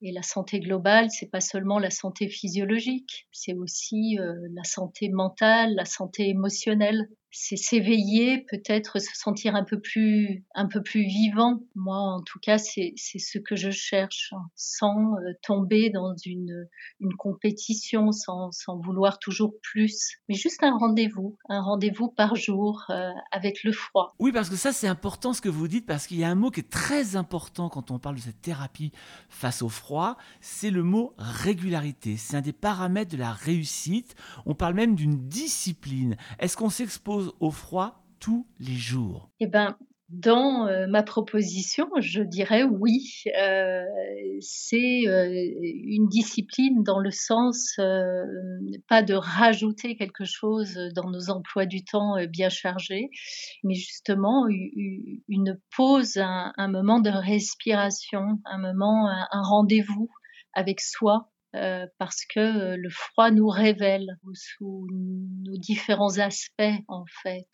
et 0.00 0.12
la 0.12 0.22
santé 0.22 0.60
globale, 0.60 1.10
c'est 1.10 1.30
pas 1.30 1.42
seulement 1.42 1.78
la 1.78 1.90
santé 1.90 2.30
physiologique, 2.30 3.28
c'est 3.32 3.52
aussi 3.52 4.16
la 4.18 4.64
santé 4.64 5.10
mentale, 5.10 5.74
la 5.74 5.84
santé 5.84 6.30
émotionnelle 6.30 7.06
c'est 7.30 7.56
s'éveiller, 7.56 8.44
peut-être 8.50 8.98
se 8.98 9.14
sentir 9.14 9.54
un 9.54 9.64
peu 9.64 9.80
plus, 9.80 10.44
un 10.54 10.66
peu 10.66 10.82
plus 10.82 11.02
vivant. 11.02 11.60
Moi, 11.74 11.96
en 11.96 12.22
tout 12.22 12.38
cas, 12.40 12.58
c'est 12.58 12.94
ce 12.96 13.38
que 13.38 13.56
je 13.56 13.70
cherche, 13.70 14.32
hein, 14.36 14.50
sans 14.54 15.14
euh, 15.14 15.32
tomber 15.42 15.90
dans 15.90 16.14
une, 16.24 16.68
une 17.00 17.14
compétition, 17.14 18.12
sans, 18.12 18.50
sans 18.52 18.78
vouloir 18.78 19.18
toujours 19.18 19.54
plus, 19.62 20.16
mais 20.28 20.34
juste 20.34 20.62
un 20.62 20.76
rendez-vous, 20.76 21.36
un 21.48 21.60
rendez-vous 21.62 22.08
par 22.08 22.34
jour 22.34 22.84
euh, 22.90 23.10
avec 23.30 23.62
le 23.62 23.72
froid. 23.72 24.14
Oui, 24.18 24.32
parce 24.32 24.50
que 24.50 24.56
ça, 24.56 24.72
c'est 24.72 24.88
important 24.88 25.32
ce 25.32 25.40
que 25.40 25.48
vous 25.48 25.68
dites, 25.68 25.86
parce 25.86 26.06
qu'il 26.06 26.18
y 26.18 26.24
a 26.24 26.28
un 26.28 26.34
mot 26.34 26.50
qui 26.50 26.60
est 26.60 26.70
très 26.70 27.16
important 27.16 27.68
quand 27.68 27.90
on 27.90 27.98
parle 27.98 28.16
de 28.16 28.20
cette 28.20 28.40
thérapie 28.40 28.92
face 29.28 29.62
au 29.62 29.68
froid, 29.68 30.16
c'est 30.40 30.70
le 30.70 30.82
mot 30.82 31.14
régularité. 31.18 32.16
C'est 32.16 32.36
un 32.36 32.40
des 32.40 32.52
paramètres 32.52 33.12
de 33.12 33.16
la 33.16 33.32
réussite. 33.32 34.14
On 34.46 34.54
parle 34.54 34.74
même 34.74 34.94
d'une 34.94 35.28
discipline. 35.28 36.16
Est-ce 36.38 36.56
qu'on 36.56 36.70
s'expose 36.70 37.19
au 37.40 37.50
froid 37.50 38.04
tous 38.18 38.46
les 38.58 38.74
jours 38.74 39.30
Eh 39.40 39.46
ben, 39.46 39.76
dans 40.10 40.66
euh, 40.66 40.88
ma 40.88 41.04
proposition, 41.04 41.88
je 42.00 42.22
dirais 42.22 42.64
oui. 42.64 43.22
Euh, 43.40 43.84
c'est 44.40 45.06
euh, 45.06 45.30
une 45.62 46.08
discipline 46.08 46.82
dans 46.82 46.98
le 46.98 47.12
sens 47.12 47.76
pas 48.88 49.02
de 49.02 49.14
rajouter 49.14 49.96
quelque 49.96 50.24
chose 50.24 50.76
dans 50.94 51.08
nos 51.10 51.30
emplois 51.30 51.66
du 51.66 51.84
temps 51.84 52.16
bien 52.26 52.48
chargés, 52.48 53.10
mais 53.62 53.74
justement 53.74 54.46
une 54.48 55.58
pause, 55.76 56.16
un, 56.16 56.68
moment 56.68 56.98
de 57.00 57.10
respiration, 57.10 58.40
un 58.44 58.58
moment, 58.58 59.08
un 59.08 59.42
rendez-vous 59.42 60.08
avec 60.54 60.80
soi 60.80 61.30
euh, 61.56 61.86
parce 61.98 62.24
que 62.32 62.38
euh, 62.38 62.76
le 62.76 62.90
froid 62.90 63.32
nous 63.32 63.48
révèle 63.48 64.06
sous 64.34 64.86
nos 65.42 65.56
différents 65.56 66.18
aspects 66.18 66.62
en 66.86 67.04
fait. 67.22 67.48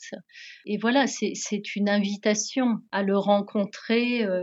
Et 0.67 0.76
voilà, 0.76 1.07
c'est 1.07 1.76
une 1.76 1.88
invitation 1.88 2.79
à 2.93 3.03
le 3.03 3.17
rencontrer 3.17 4.23
euh, 4.25 4.43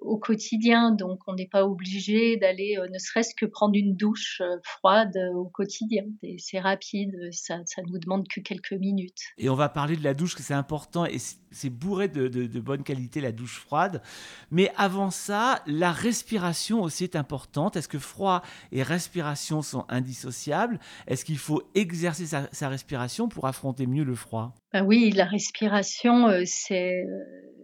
au 0.00 0.18
quotidien. 0.18 0.90
Donc 0.90 1.20
on 1.28 1.34
n'est 1.34 1.46
pas 1.46 1.64
obligé 1.64 2.36
d'aller, 2.36 2.76
ne 2.92 2.98
serait-ce 2.98 3.34
que 3.36 3.46
prendre 3.46 3.76
une 3.76 3.94
douche 3.94 4.42
froide 4.64 5.16
au 5.36 5.44
quotidien. 5.44 6.02
C'est 6.38 6.58
rapide, 6.58 7.14
ça, 7.30 7.58
ça 7.64 7.82
nous 7.82 7.98
demande 7.98 8.26
que 8.26 8.40
quelques 8.40 8.72
minutes. 8.72 9.22
Et 9.38 9.48
on 9.48 9.54
va 9.54 9.68
parler 9.68 9.96
de 9.96 10.02
la 10.02 10.14
douche, 10.14 10.34
que 10.34 10.42
c'est 10.42 10.54
important 10.54 11.04
c'est 11.50 11.70
bourré 11.70 12.08
de, 12.08 12.28
de 12.28 12.60
bonne 12.60 12.82
qualité 12.82 13.20
la 13.20 13.32
douche 13.32 13.58
froide. 13.58 14.02
Mais 14.50 14.72
avant 14.76 15.10
ça, 15.10 15.62
la 15.66 15.92
respiration 15.92 16.82
aussi 16.82 17.04
est 17.04 17.16
importante. 17.16 17.76
Est-ce 17.76 17.88
que 17.88 17.98
froid 17.98 18.42
et 18.72 18.82
respiration 18.82 19.62
sont 19.62 19.84
indissociables? 19.88 20.78
Est-ce 21.06 21.24
qu'il 21.24 21.38
faut 21.38 21.62
exercer 21.74 22.26
sa, 22.26 22.68
respiration 22.68 23.28
pour 23.28 23.46
affronter 23.46 23.86
mieux 23.86 24.04
le 24.04 24.14
froid? 24.14 24.54
Ben 24.72 24.84
Oui, 24.84 25.10
la 25.10 25.24
respiration, 25.24 26.28
euh, 26.28 26.42
c'est 26.44 27.04
euh, 27.04 27.57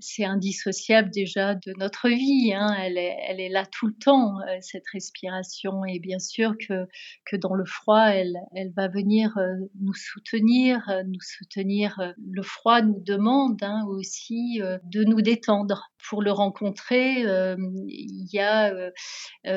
c'est 0.00 0.24
indissociable 0.24 1.10
déjà 1.10 1.54
de 1.54 1.72
notre 1.78 2.08
vie. 2.08 2.52
Hein. 2.54 2.74
Elle, 2.78 2.98
est, 2.98 3.48
là 3.48 3.66
tout 3.66 3.86
le 3.86 3.94
temps, 3.94 4.40
euh, 4.40 4.56
cette 4.60 4.86
respiration. 4.92 5.84
Et 5.84 5.98
bien 5.98 6.18
sûr 6.18 6.54
que, 6.58 7.36
dans 7.36 7.54
le 7.54 7.64
froid, 7.64 8.06
elle, 8.06 8.36
elle 8.54 8.72
va 8.76 8.88
venir 8.88 9.36
euh, 9.38 9.54
nous 9.80 9.94
soutenir, 9.94 10.88
euh, 10.88 11.02
nous 11.04 11.20
soutenir. 11.20 12.14
Le 12.30 12.42
froid 12.42 12.82
nous 12.82 13.00
demande 13.00 13.62
hein, 13.62 13.84
aussi 13.88 14.60
de 14.84 15.04
nous 15.04 15.20
détendre. 15.20 15.91
Pour 16.08 16.22
le 16.22 16.32
rencontrer, 16.32 17.22
il 17.22 18.28
y 18.32 18.38
a 18.38 18.72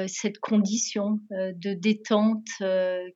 cette 0.07 0.39
condition 0.39 1.19
de 1.31 1.73
détente 1.73 2.47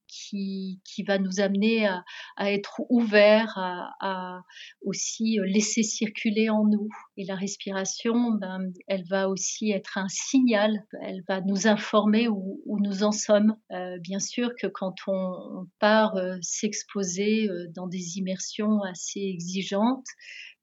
qui, 0.07 0.81
qui 0.83 1.03
va 1.03 1.17
nous 1.19 1.39
amener 1.39 1.87
à, 1.87 2.51
être 2.51 2.81
ouverts, 2.89 3.53
à, 3.57 4.41
aussi 4.81 5.37
laisser 5.45 5.83
circuler 5.83 6.49
en 6.49 6.65
nous 6.65 6.89
et 7.17 7.25
la 7.25 7.35
respiration, 7.35 8.31
ben, 8.31 8.71
elle 8.87 9.03
va 9.03 9.29
aussi 9.29 9.71
être 9.71 9.97
un 9.97 10.07
signal, 10.07 10.85
elle 11.01 11.21
va 11.27 11.41
nous 11.41 11.67
informer 11.67 12.29
où, 12.29 12.61
nous 12.81 13.03
en 13.03 13.11
sommes. 13.11 13.55
Euh, 13.71 13.97
bien 13.99 14.19
sûr 14.19 14.51
que 14.59 14.67
quand 14.67 14.95
on, 15.07 15.67
part 15.79 16.15
euh, 16.15 16.37
s'exposer 16.41 17.49
euh, 17.49 17.67
dans 17.75 17.87
des 17.87 18.17
immersions 18.17 18.81
assez 18.83 19.19
exigeantes, 19.19 20.05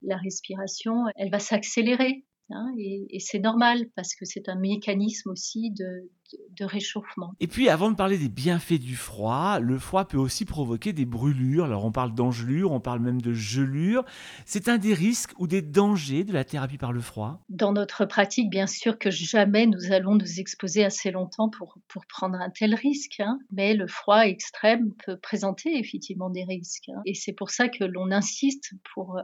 la 0.03 0.17
respiration, 0.17 1.05
elle 1.17 1.31
va 1.31 1.39
s'accélérer. 1.39 2.25
Hein, 2.51 2.73
et, 2.79 3.19
c'est 3.19 3.41
normal 3.41 3.89
parce 3.97 4.15
que 4.15 4.25
c'est 4.25 4.49
un 4.49 4.55
mécanisme 4.55 5.31
aussi 5.31 5.73
de, 5.73 6.11
de, 6.59 6.65
réchauffement. 6.65 7.35
Et 7.41 7.47
puis 7.47 7.69
avant 7.69 7.91
de 7.91 7.97
parler 7.97 8.19
des 8.19 8.29
bienfaits 8.29 8.81
du 8.81 8.97
froid, 8.97 9.59
le 9.61 9.79
froid 9.79 10.07
peut 10.07 10.17
aussi 10.17 10.45
provoquer 10.45 10.93
des 10.93 11.05
brûlures. 11.05 11.65
Alors 11.65 11.85
on 11.85 11.93
parle 11.93 12.15
d'engelure, 12.15 12.73
on 12.73 12.81
parle 12.81 13.01
même 13.01 13.21
de 13.21 13.33
gelure. 13.33 14.05
C'est 14.45 14.69
un 14.69 14.79
des 14.79 14.95
risques 14.95 15.33
ou 15.39 15.47
des 15.47 15.63
dangers 15.63 16.25
de 16.25 16.33
la 16.33 16.45
thérapie 16.45 16.79
par 16.79 16.93
le 16.93 17.01
froid? 17.01 17.43
Dans 17.49 17.73
notre 17.73 18.05
pratique, 18.05 18.51
bien 18.51 18.67
sûr 18.67 18.99
que 18.99 19.11
jamais 19.11 19.67
nous 19.67 19.93
allons 19.93 20.15
nous 20.15 20.41
exposer 20.41 20.85
assez 20.85 21.11
longtemps 21.11 21.49
pour, 21.49 21.79
pour 21.89 22.07
prendre 22.07 22.37
un 22.37 22.51
tel 22.51 22.75
risque. 22.75 23.21
Hein. 23.21 23.39
Mais 23.53 23.75
le 23.75 23.87
froid 23.87 24.27
extrême 24.27 24.93
peut 25.05 25.17
présenter 25.17 25.79
effectivement 25.79 26.31
des 26.31 26.45
risques. 26.45 26.89
Hein. 26.89 27.03
Et 27.05 27.15
c'est 27.15 27.33
pour 27.33 27.51
ça 27.51 27.69
que 27.69 27.85
l'on 27.85 28.11
insiste 28.11 28.73
pour, 28.93 29.21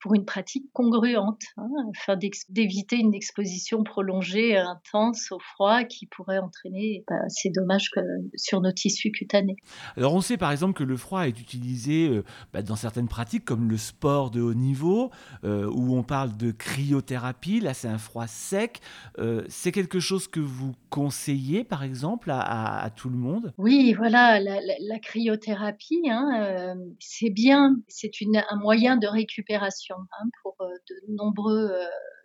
pour 0.00 0.14
une 0.14 0.24
pratique 0.24 0.70
congruente, 0.72 1.42
hein, 1.56 1.68
afin 1.94 2.16
d'éviter 2.48 2.96
une 2.96 3.14
exposition 3.14 3.84
prolongée 3.84 4.50
et 4.50 4.56
intense 4.56 5.32
au 5.32 5.38
froid 5.38 5.84
qui 5.84 6.06
pourrait 6.06 6.39
entraîner 6.40 7.04
bah, 7.08 7.28
ces 7.28 7.50
dommages 7.50 7.90
que, 7.90 8.00
sur 8.36 8.60
nos 8.60 8.72
tissus 8.72 9.10
cutanés. 9.10 9.56
Alors 9.96 10.14
on 10.14 10.20
sait 10.20 10.36
par 10.36 10.52
exemple 10.52 10.74
que 10.74 10.84
le 10.84 10.96
froid 10.96 11.26
est 11.26 11.40
utilisé 11.40 12.08
euh, 12.08 12.24
bah, 12.52 12.62
dans 12.62 12.76
certaines 12.76 13.08
pratiques 13.08 13.44
comme 13.44 13.68
le 13.68 13.76
sport 13.76 14.30
de 14.30 14.40
haut 14.40 14.54
niveau, 14.54 15.10
euh, 15.44 15.70
où 15.70 15.96
on 15.96 16.02
parle 16.02 16.36
de 16.36 16.50
cryothérapie, 16.50 17.60
là 17.60 17.74
c'est 17.74 17.88
un 17.88 17.98
froid 17.98 18.26
sec. 18.26 18.80
Euh, 19.18 19.44
c'est 19.48 19.72
quelque 19.72 20.00
chose 20.00 20.28
que 20.28 20.40
vous 20.40 20.74
conseillez 20.90 21.64
par 21.64 21.82
exemple 21.82 22.30
à, 22.32 22.90
tout 22.96 23.08
le 23.08 23.16
monde? 23.16 23.52
Oui, 23.58 23.94
voilà, 23.94 24.40
la, 24.40 24.98
cryothérapie, 24.98 26.02
hein, 26.10 26.74
c'est 26.98 27.30
bien, 27.30 27.76
c'est 27.88 28.10
un 28.50 28.56
moyen 28.56 28.96
de 28.96 29.06
récupération 29.06 29.96
hein, 29.96 30.28
pour 30.42 30.56
de 30.60 31.14
nombreux 31.14 31.70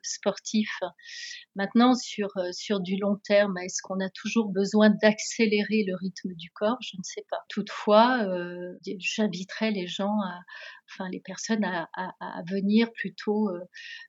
sportifs. 0.01 0.79
Maintenant, 1.55 1.95
sur, 1.95 2.29
sur 2.51 2.79
du 2.79 2.97
long 2.97 3.17
terme, 3.23 3.57
est-ce 3.57 3.81
qu'on 3.81 3.99
a 4.05 4.09
toujours 4.09 4.49
besoin 4.49 4.89
d'accélérer 4.89 5.83
le 5.87 5.95
rythme 5.95 6.33
du 6.33 6.49
corps 6.51 6.77
Je 6.81 6.97
ne 6.97 7.03
sais 7.03 7.25
pas. 7.29 7.37
Toutefois, 7.49 8.23
euh, 8.23 8.73
j'inviterais 8.99 9.71
les 9.71 9.87
gens 9.87 10.19
à, 10.21 10.39
enfin 10.89 11.09
les 11.09 11.19
personnes 11.19 11.63
à, 11.63 11.87
venir 12.49 12.91
plutôt 12.93 13.49
euh, 13.49 13.59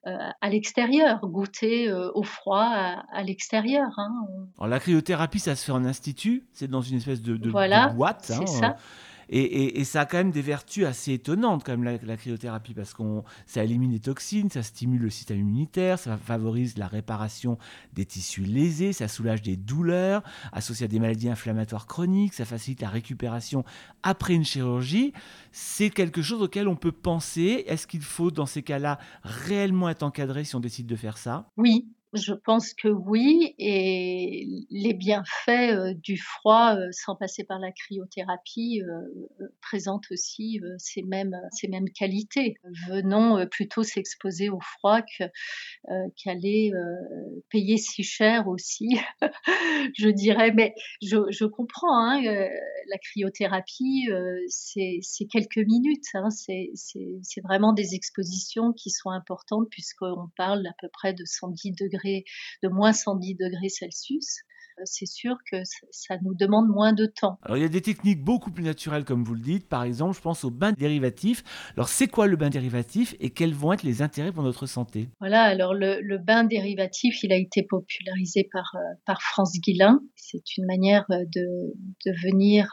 euh, 0.07 0.31
à 0.41 0.49
l'extérieur, 0.49 1.21
goûter 1.23 1.93
au 1.93 2.23
froid 2.23 2.65
à, 2.65 3.23
l'extérieur. 3.23 3.88
Hein. 3.97 4.12
Alors 4.59 4.69
la 4.69 4.81
cryothérapie, 4.81 5.38
ça 5.38 5.57
se 5.57 5.65
fait 5.65 5.73
en 5.73 5.85
institut, 5.85 6.47
c'est 6.53 6.69
dans 6.69 6.83
une 6.83 6.99
espèce 6.99 7.23
de, 7.23 7.37
de, 7.37 7.50
voilà, 7.50 7.88
boîte. 7.88 8.25
C'est 8.25 8.35
hein, 8.35 8.47
ça. 8.47 8.76
Et, 9.28 9.85
ça 9.85 10.02
a 10.02 10.06
quand 10.06 10.18
même 10.18 10.30
des 10.30 10.42
vertus 10.42 10.85
assez 10.85 11.14
étonnantes, 11.14 11.64
comme 11.64 11.85
la, 11.85 12.16
cryothérapie, 12.16 12.75
parce 12.75 12.95
que 12.95 13.02
ça 13.47 13.64
élimine 13.64 13.92
les 13.92 14.00
toxines, 14.00 14.50
ça 14.50 14.62
stimule 14.62 15.00
le 15.00 15.11
système 15.11 15.38
immunitaire, 15.38 15.99
ça 15.99 16.16
favorise 16.16 16.78
la 16.78 16.87
réparation 16.87 17.59
des 17.92 18.06
tissus 18.06 18.42
lésés, 18.42 18.92
ça 18.92 19.09
soulage 19.09 19.42
des 19.42 19.56
douleurs 19.56 20.23
associées 20.52 20.85
à 20.85 20.88
des 20.88 20.99
maladies 20.99 21.28
inflammatoires 21.28 21.87
chroniques, 21.87 22.35
ça 22.35 22.45
facilite 22.45 22.80
la 22.80 22.88
récupération 22.88 23.64
après 24.02 24.35
une 24.35 24.45
chirurgie. 24.45 25.12
C'est 25.52 25.90
quelque 25.90 26.23
chose 26.23 26.42
auquel 26.42 26.68
on 26.68 26.76
peut 26.76 26.92
penser. 26.92 27.64
Est-ce 27.66 27.87
qu'il 27.87 28.02
faut, 28.02 28.30
dans 28.30 28.47
ces 28.47 28.62
cas-là, 28.62 28.99
réellement 29.23 29.88
être 29.88 30.02
encadré 30.02 30.45
si 30.45 30.54
on 30.54 30.61
décide 30.61 30.87
de 30.87 30.97
faire 30.97 31.18
ça? 31.18 31.50
Oui, 31.56 31.96
je 32.16 32.32
pense 32.32 32.75
que 32.75 32.88
oui, 32.88 33.54
et 33.58 34.46
les 34.70 34.94
bienfaits 34.94 35.49
euh, 35.49 35.94
du 35.94 36.18
froid, 36.18 36.75
euh, 36.76 36.88
sans 36.92 37.16
passer 37.16 37.44
par 37.44 37.58
la 37.58 37.73
cryothérapie, 37.73 38.82
euh, 38.82 39.46
présentent 39.61 40.11
aussi 40.11 40.61
ces 40.78 41.02
mêmes, 41.02 41.37
ces 41.52 41.68
mêmes 41.68 41.90
qualités. 41.90 42.56
Venons 42.88 43.46
plutôt 43.46 43.82
s'exposer 43.82 44.49
au 44.49 44.61
froid 44.61 45.00
qu'aller 46.16 46.73
payer 47.50 47.76
si 47.76 48.02
cher 48.02 48.49
aussi, 48.49 48.99
je 49.96 50.08
dirais. 50.08 50.52
Mais 50.52 50.75
je, 51.02 51.44
comprends, 51.44 51.96
hein, 51.96 52.20
la 52.23 52.99
cryothérapie, 52.99 54.08
c'est 54.49 55.26
quelques 55.30 55.58
minutes, 55.58 56.06
hein, 56.14 56.30
c'est 56.30 57.40
vraiment 57.42 57.73
des 57.73 57.94
expositions 57.94 58.73
qui 58.73 58.90
sont 58.90 59.11
importantes 59.11 59.68
puisqu'on 59.70 60.28
parle 60.37 60.66
à 60.66 60.75
peu 60.80 60.88
près 60.92 61.12
de 61.12 61.25
110 61.25 61.73
degrés 61.73 62.05
de 62.62 62.68
moins 62.68 62.92
110 62.92 63.34
degrés 63.34 63.68
Celsius. 63.68 64.38
Euh, 64.78 64.83
c'est 64.85 65.06
sûr 65.06 65.37
que 65.50 65.59
ça 65.90 66.16
nous 66.23 66.35
demande 66.35 66.68
moins 66.68 66.92
de 66.92 67.06
temps. 67.06 67.38
Alors 67.42 67.56
il 67.56 67.62
y 67.62 67.66
a 67.66 67.68
des 67.68 67.80
techniques 67.80 68.23
beaucoup 68.23 68.50
plus 68.50 68.64
naturelles 68.64 69.04
comme 69.04 69.25
vous 69.25 69.35
le 69.35 69.40
dites. 69.40 69.68
Par 69.68 69.85
exemple, 69.85 70.16
je 70.16 70.21
pense 70.21 70.45
au 70.45 70.50
bain 70.50 70.73
dérivatif. 70.73 71.42
Alors 71.76 71.88
c'est 71.88 72.09
quoi 72.09 72.26
le 72.26 72.37
bain 72.37 72.50
dérivatif 72.50 73.14
et 73.21 73.30
quels 73.30 73.54
vont 73.54 73.73
être 73.73 73.83
les 73.83 74.02
intérêts 74.02 74.33
pour 74.33 74.42
notre 74.42 74.66
santé? 74.66 75.09
Voilà, 75.21 75.42
alors 75.42 75.75
le, 75.75 76.18
bain 76.18 76.45
dérivatif, 76.45 77.23
il 77.23 77.33
a 77.33 77.37
été 77.37 77.62
popularisé 77.62 78.49
par, 78.52 78.73
euh, 78.75 78.95
par 79.04 79.23
France 79.23 79.52
Guillain. 79.61 80.00
C'est 80.16 80.56
une 80.56 80.66
manière 80.66 81.04
euh, 81.11 81.25
de, 81.35 81.75
de 82.04 82.12
venir 82.23 82.73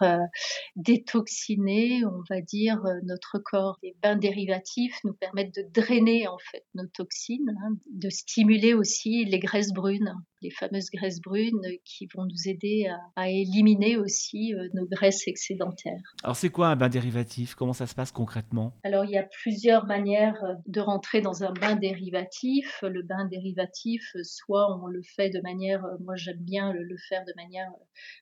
détoxiner, 0.76 2.06
on 2.06 2.22
va 2.30 2.42
dire, 2.42 2.82
notre 3.04 3.40
corps. 3.40 3.78
Les 3.84 3.96
bains 4.02 4.16
dérivatifs 4.16 4.98
nous 5.04 5.14
permettent 5.14 5.56
de 5.56 5.66
drainer 5.74 6.28
en 6.28 6.38
fait 6.38 6.66
nos 6.74 6.88
toxines, 6.88 7.54
hein, 7.64 7.76
de 7.92 8.10
stimuler 8.10 8.74
aussi 8.74 9.26
les 9.26 9.40
graisses 9.40 9.74
brunes 9.74 10.14
les 10.44 10.52
fameuses 10.52 10.90
graisses 10.94 11.22
brunes 11.22 11.62
qui 11.86 12.08
vont 12.14 12.26
nous 12.26 12.50
aider 12.50 12.88
à, 13.16 13.30
éliminer 13.30 13.98
aussi 13.98 14.54
euh, 14.54 14.68
nos 14.74 14.86
graisses 14.86 15.28
excédentaires. 15.28 16.02
Alors 16.24 16.36
c'est 16.36 16.50
quoi 16.50 16.68
un 16.68 16.76
bain 16.76 16.90
dérivatif? 16.90 17.56
Comment 17.56 17.74
ça 17.74 17.88
se 17.88 17.96
passe 17.96 18.12
concrètement? 18.12 18.74
Alors 18.84 19.06
il 19.06 19.12
y 19.12 19.18
a 19.18 19.24
plusieurs 19.24 19.86
manières 19.86 20.44
euh, 20.44 20.54
de 20.68 20.82
rentrer 20.82 21.22
dans 21.22 21.44
un 21.44 21.54
bain 21.54 21.76
dérivatif. 21.76 22.84
Le 22.84 23.02
bain 23.02 23.26
dérivatif, 23.26 24.04
euh, 24.16 24.24
soit 24.24 24.78
on 24.82 24.88
le 24.88 25.02
fait 25.16 25.30
de 25.30 25.40
manière, 25.42 25.82
moi 26.02 26.16
j'aime 26.16 26.42
bien 26.42 26.74
le, 26.74 26.84
faire 27.10 27.24
de 27.26 27.34
manière 27.38 27.72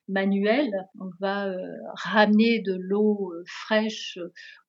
manuelle. 0.08 0.72
On 1.00 1.10
va 1.20 1.52
ramener 1.94 2.60
de 2.60 2.74
l'eau 2.74 3.32
fraîche 3.46 4.18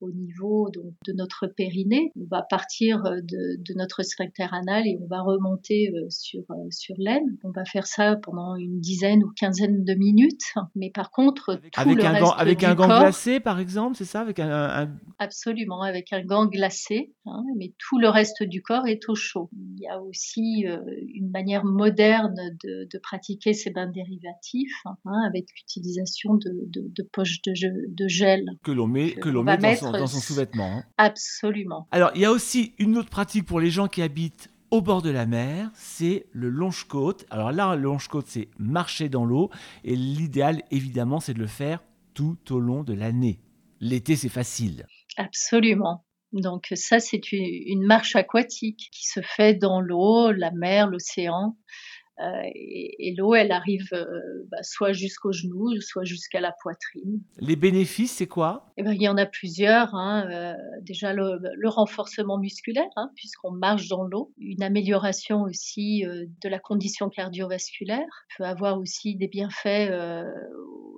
au 0.02 0.12
niveau 0.12 0.70
donc, 0.72 0.94
de 1.06 1.14
notre 1.14 1.48
périnée. 1.48 2.12
On 2.20 2.26
va 2.30 2.42
partir 2.42 3.02
de, 3.04 3.62
de 3.62 3.74
notre 3.76 4.04
sphincter 4.04 4.48
anal 4.52 4.88
et 4.88 4.98
on 5.02 5.08
va 5.08 5.22
remonter 5.22 5.94
sur, 6.10 6.44
sur 6.70 6.96
l'aine 6.98 7.38
on 7.44 7.52
va 7.52 7.66
faire 7.66 7.86
ça 7.86 8.16
pendant 8.16 8.56
une 8.56 8.80
dizaine 8.80 9.24
ou 9.24 9.32
quinzaine 9.38 9.84
de 9.84 9.94
minutes. 9.94 10.54
Mais 10.76 10.90
par 10.90 11.12
contre, 11.12 11.56
tout 11.56 11.80
avec 11.80 11.98
le 11.98 12.06
un 12.06 12.10
reste 12.12 12.24
gant, 12.24 12.32
avec 12.32 12.64
un 12.64 12.74
gant 12.74 12.88
glacé, 12.88 13.40
par 13.40 13.60
exemple, 13.60 13.98
c'est 13.98 14.06
ça, 14.06 14.22
avec 14.22 14.40
un, 14.40 14.90
absolument 15.20 15.82
avec 15.82 16.14
un 16.14 16.24
gant 16.24 16.46
glacé. 16.46 17.14
Hein, 17.26 17.44
mais 17.58 17.74
tout 17.78 18.00
le 18.00 18.10
reste 18.10 18.44
du 18.44 18.62
corps 18.62 18.88
est 18.88 19.08
au 19.10 19.16
chaud. 19.16 19.50
Il 19.54 19.82
y 19.82 19.88
a 19.88 20.02
aussi 20.02 20.66
euh, 20.68 20.80
une 21.14 21.30
manière 21.32 21.66
moderne 21.66 22.36
de, 22.64 23.00
pratiquer 23.02 23.54
ces 23.54 23.70
bains 23.70 23.88
dérivatifs 23.88 24.82
hein, 24.86 24.96
avec 25.28 25.46
l'utilisation 25.58 26.36
de, 26.36 27.04
poches 27.12 27.42
de, 27.42 28.08
gel 28.08 28.46
que 28.64 28.72
l'on 28.72 28.88
met 28.88 29.12
que 29.12 29.28
l'on 29.28 29.44
met 29.44 29.58
dans 29.58 30.08
son, 30.08 30.20
sous-vêtement. 30.20 30.78
Hein. 30.78 30.84
Absolument. 30.98 31.88
Alors 31.92 32.12
il 32.16 32.22
y 32.22 32.26
a 32.26 32.32
aussi 32.32 32.74
une 32.78 32.98
autre 32.98 33.10
pratique 33.10 33.46
pour 33.46 33.60
les 33.60 33.70
gens 33.70 33.88
qui 33.88 34.02
habitent 34.02 34.53
au 34.74 34.82
bord 34.82 35.04
de 35.04 35.12
la 35.12 35.28
mer, 35.28 35.70
c'est 35.76 36.26
le 36.32 36.50
longe-côte. 36.50 37.28
Alors 37.30 37.52
là, 37.52 37.76
le 37.76 37.84
longe-côte, 37.84 38.26
c'est 38.28 38.50
marcher 38.58 39.08
dans 39.08 39.24
l'eau. 39.24 39.52
Et 39.84 39.96
l'idéal, 39.96 40.64
évidemment, 40.72 41.20
c'est 41.20 41.36
de 41.36 41.40
le 41.40 41.46
faire 41.46 41.84
tout 42.16 42.40
au 42.50 42.60
long 42.60 42.82
de 42.82 42.94
l'année. 42.94 43.40
L'été, 43.80 44.16
c'est 44.16 44.30
facile. 44.30 44.88
Absolument. 45.16 46.08
Donc 46.32 46.70
ça, 46.74 47.00
c'est 47.00 47.22
une 47.32 47.86
marche 47.86 48.16
aquatique 48.16 48.90
qui 48.92 49.08
se 49.08 49.22
fait 49.22 49.54
dans 49.54 49.80
l'eau, 49.80 50.32
la 50.32 50.50
mer, 50.50 50.88
l'océan. 50.88 51.56
Euh, 52.20 52.44
et, 52.54 53.14
l'eau, 53.18 53.34
elle 53.34 53.52
arrive 53.52 53.88
euh, 53.94 54.06
bah, 54.52 54.62
soit 54.62 54.94
jusqu'aux 54.94 55.32
genoux, 55.32 55.70
soit 55.82 56.04
jusqu'à 56.04 56.42
la 56.42 56.54
poitrine. 56.62 57.22
Les 57.40 57.56
bénéfices, 57.56 58.14
c'est 58.14 58.28
quoi? 58.28 58.72
Eh 58.78 58.84
ben, 58.84 58.94
Il 58.94 59.02
y 59.02 59.10
en 59.10 59.18
a 59.18 59.26
plusieurs. 59.26 59.96
Hein. 59.96 60.28
Euh, 60.32 60.54
déjà, 60.82 61.14
le, 61.14 61.70
renforcement 61.70 62.38
musculaire, 62.38 62.90
hein, 62.96 63.10
puisqu'on 63.16 63.52
marche 63.52 63.88
dans 63.88 64.04
l'eau. 64.04 64.32
Une 64.38 64.62
amélioration 64.62 65.42
aussi 65.42 66.04
de 66.06 66.50
la 66.50 66.60
condition 66.60 67.10
cardiovasculaire. 67.10 68.06
peut 68.38 68.44
avoir 68.44 68.78
aussi 68.78 69.16
des 69.16 69.28
bienfaits 69.28 69.92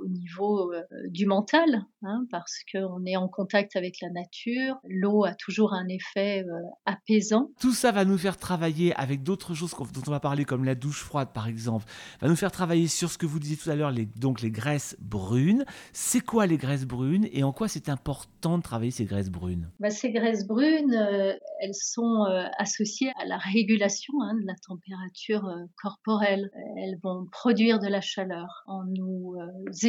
au 0.05 0.09
niveau 0.09 0.71
du 1.07 1.25
mental, 1.25 1.85
hein, 2.03 2.25
parce 2.31 2.59
qu'on 2.71 3.05
est 3.05 3.17
en 3.17 3.27
contact 3.27 3.75
avec 3.75 3.97
la 4.01 4.09
nature. 4.09 4.75
L'eau 4.87 5.25
a 5.25 5.33
toujours 5.33 5.73
un 5.73 5.87
effet 5.87 6.45
apaisant. 6.85 7.49
Tout 7.59 7.73
ça 7.73 7.91
va 7.91 8.05
nous 8.05 8.17
faire 8.17 8.37
travailler 8.37 8.93
avec 8.95 9.23
d'autres 9.23 9.53
choses 9.53 9.71
dont 9.71 10.01
on 10.07 10.11
va 10.11 10.19
parler, 10.19 10.45
comme 10.45 10.63
la 10.63 10.75
douche 10.75 11.03
froide 11.03 11.29
par 11.33 11.47
exemple, 11.47 11.85
va 12.21 12.27
nous 12.27 12.35
faire 12.35 12.51
travailler 12.51 12.87
sur 12.87 13.09
ce 13.09 13.17
que 13.17 13.25
vous 13.25 13.39
disiez 13.39 13.57
tout 13.57 13.69
à 13.69 13.75
l'heure, 13.75 13.91
les, 13.91 14.05
donc 14.05 14.41
les 14.41 14.51
graisses 14.51 14.95
brunes. 14.99 15.65
C'est 15.93 16.21
quoi 16.21 16.45
les 16.45 16.57
graisses 16.57 16.85
brunes 16.85 17.27
et 17.31 17.43
en 17.43 17.51
quoi 17.51 17.67
c'est 17.67 17.89
important 17.89 18.57
de 18.57 18.63
travailler 18.63 18.91
ces 18.91 19.05
graisses 19.05 19.29
brunes? 19.29 19.69
Bah, 19.79 19.89
Ces 19.89 20.11
graisses 20.11 20.47
brunes, 20.47 20.93
euh, 20.93 21.33
elles 21.61 21.73
sont 21.73 22.25
euh, 22.25 22.43
associées 22.57 23.11
à 23.19 23.25
la 23.25 23.37
régulation 23.37 24.13
hein, 24.21 24.35
de 24.35 24.45
la 24.45 24.55
température 24.67 25.45
euh, 25.45 25.65
corporelle. 25.81 26.49
Elles 26.77 26.97
vont 27.03 27.25
produire 27.31 27.79
de 27.79 27.87
la 27.87 28.01
chaleur. 28.01 28.63
En 28.67 28.83
nous 28.85 29.35